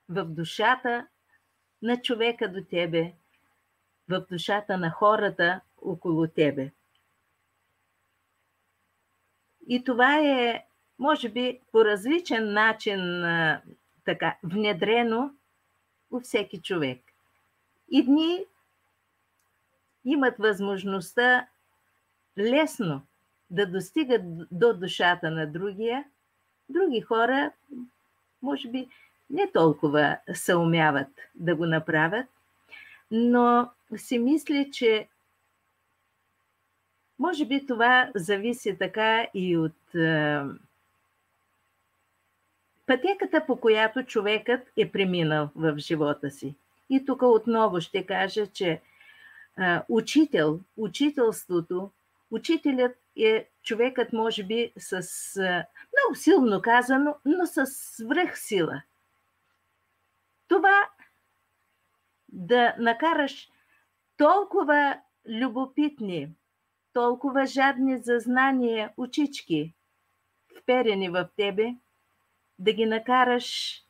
в 0.08 0.24
душата 0.24 1.06
на 1.84 2.02
човека 2.02 2.52
до 2.52 2.64
тебе, 2.70 3.12
в 4.08 4.26
душата 4.30 4.78
на 4.78 4.90
хората 4.90 5.60
около 5.82 6.26
тебе. 6.28 6.70
И 9.68 9.84
това 9.84 10.18
е, 10.18 10.64
може 10.98 11.28
би, 11.28 11.60
по 11.72 11.84
различен 11.84 12.52
начин 12.52 13.24
така, 14.04 14.36
внедрено 14.42 15.34
у 16.10 16.20
всеки 16.20 16.62
човек. 16.62 17.00
И 17.90 18.04
дни 18.04 18.44
имат 20.04 20.34
възможността 20.38 21.46
лесно 22.38 23.02
да 23.50 23.66
достигат 23.66 24.22
до 24.50 24.74
душата 24.74 25.30
на 25.30 25.46
другия, 25.52 26.04
други 26.68 27.00
хора, 27.00 27.52
може 28.42 28.68
би, 28.68 28.88
не 29.30 29.52
толкова 29.52 30.18
се 30.34 30.54
умяват 30.54 31.08
да 31.34 31.56
го 31.56 31.66
направят, 31.66 32.26
но 33.10 33.70
си 33.96 34.18
мисля, 34.18 34.66
че 34.72 35.08
може 37.18 37.46
би 37.46 37.66
това 37.66 38.10
зависи 38.14 38.78
така 38.78 39.26
и 39.34 39.56
от 39.56 39.94
е, 39.94 40.40
пътеката, 42.86 43.46
по 43.46 43.56
която 43.56 44.02
човекът 44.02 44.68
е 44.76 44.92
преминал 44.92 45.50
в 45.56 45.78
живота 45.78 46.30
си. 46.30 46.54
И 46.90 47.04
тук 47.04 47.22
отново 47.22 47.80
ще 47.80 48.06
кажа, 48.06 48.46
че 48.46 48.68
е, 48.68 48.80
учител, 49.88 50.60
учителството 50.76 51.90
Учителят 52.34 52.96
е 53.16 53.48
човекът, 53.62 54.12
може 54.12 54.44
би, 54.44 54.72
с 54.78 55.00
много 55.36 56.14
силно 56.14 56.62
казано, 56.62 57.16
но 57.24 57.46
с 57.46 57.66
свръхсила. 57.66 58.82
Това 60.48 60.88
да 62.28 62.74
накараш 62.78 63.48
толкова 64.16 65.00
любопитни, 65.28 66.28
толкова 66.92 67.46
жадни 67.46 67.98
за 67.98 68.18
знание 68.18 68.90
учички, 68.96 69.74
вперени 70.60 71.08
в 71.08 71.28
тебе, 71.36 71.74
да 72.58 72.72
ги 72.72 72.86
накараш 72.86 73.80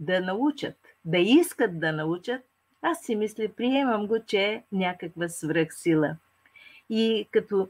да 0.00 0.20
научат, 0.20 0.76
да 1.04 1.18
искат 1.18 1.80
да 1.80 1.92
научат, 1.92 2.42
аз 2.82 3.00
си 3.00 3.16
мисля, 3.16 3.48
приемам 3.56 4.06
го, 4.06 4.24
че 4.26 4.42
е 4.42 4.64
някаква 4.72 5.28
свръхсила. 5.28 6.16
И 6.90 7.28
като 7.30 7.68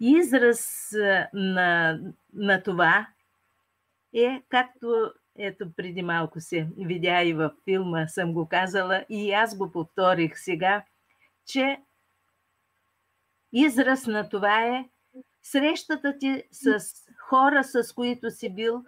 израз 0.00 0.92
на, 1.32 1.98
на 2.34 2.62
това 2.62 3.08
е, 4.14 4.42
както 4.48 5.12
ето 5.38 5.72
преди 5.76 6.02
малко 6.02 6.40
се 6.40 6.68
видя 6.78 7.22
и 7.22 7.34
във 7.34 7.52
филма, 7.64 8.08
съм 8.08 8.32
го 8.32 8.48
казала 8.48 9.04
и 9.08 9.32
аз 9.32 9.56
го 9.56 9.72
повторих 9.72 10.38
сега, 10.38 10.84
че 11.46 11.78
израз 13.52 14.06
на 14.06 14.28
това 14.28 14.66
е 14.66 14.88
срещата 15.42 16.18
ти 16.18 16.42
с 16.52 16.78
хора, 17.28 17.64
с 17.64 17.92
които 17.94 18.30
си 18.30 18.54
бил, 18.54 18.84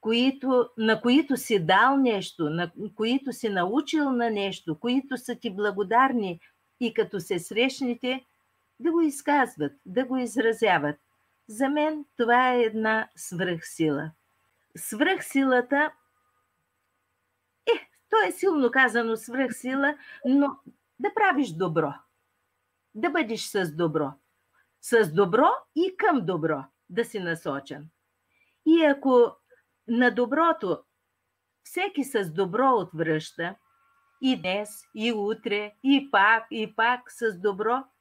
които, 0.00 0.68
на 0.78 1.00
които 1.00 1.36
си 1.36 1.66
дал 1.66 1.96
нещо, 1.96 2.50
на 2.50 2.70
които 2.94 3.32
си 3.32 3.48
научил 3.48 4.10
на 4.10 4.30
нещо, 4.30 4.80
които 4.80 5.16
са 5.16 5.34
ти 5.34 5.50
благодарни 5.50 6.40
и 6.80 6.94
като 6.94 7.20
се 7.20 7.38
срещнете, 7.38 8.24
да 8.80 8.92
го 8.92 9.00
изказват, 9.00 9.72
да 9.86 10.04
го 10.04 10.16
изразяват. 10.16 10.96
За 11.48 11.68
мен 11.68 12.04
това 12.16 12.52
е 12.54 12.60
една 12.60 13.08
свръхсила. 13.16 14.10
Свръхсилата 14.76 15.92
е, 17.66 17.88
то 18.10 18.16
е 18.28 18.32
силно 18.32 18.70
казано 18.70 19.16
свръхсила, 19.16 19.98
но 20.24 20.58
да 20.98 21.14
правиш 21.14 21.48
добро. 21.48 21.92
Да 22.94 23.10
бъдеш 23.10 23.40
с 23.40 23.76
добро. 23.76 24.12
С 24.80 25.12
добро 25.12 25.48
и 25.76 25.96
към 25.96 26.26
добро 26.26 26.64
да 26.90 27.04
си 27.04 27.20
насочен. 27.20 27.88
И 28.66 28.84
ако 28.84 29.36
на 29.88 30.10
доброто 30.10 30.82
всеки 31.62 32.04
с 32.04 32.32
добро 32.32 32.70
отвръща, 32.70 33.56
и 34.22 34.40
днес, 34.40 34.70
и 34.94 35.12
утре, 35.12 35.74
и 35.82 36.10
пак, 36.10 36.46
и 36.50 36.76
пак 36.76 37.12
с 37.12 37.40
добро– 37.40 37.84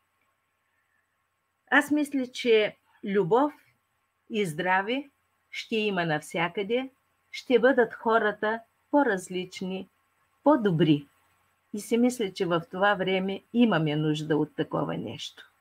аз 1.72 1.92
мисля, 1.92 2.28
че 2.28 2.78
любов 3.04 3.54
и 4.30 4.46
здраве 4.46 5.10
ще 5.56 5.76
има 5.76 6.06
навсякъде, 6.06 6.90
ще 7.32 7.60
бъдат 7.60 7.94
хората 7.94 8.60
по-различни, 8.92 9.88
по-добри. 10.44 11.06
И 11.74 11.80
си 11.80 11.98
мисля, 11.98 12.34
че 12.34 12.46
в 12.46 12.62
това 12.72 12.96
време 12.96 13.44
имаме 13.54 13.96
нужда 13.96 14.38
от 14.38 14.56
такова 14.56 14.98
нещо. 14.98 15.52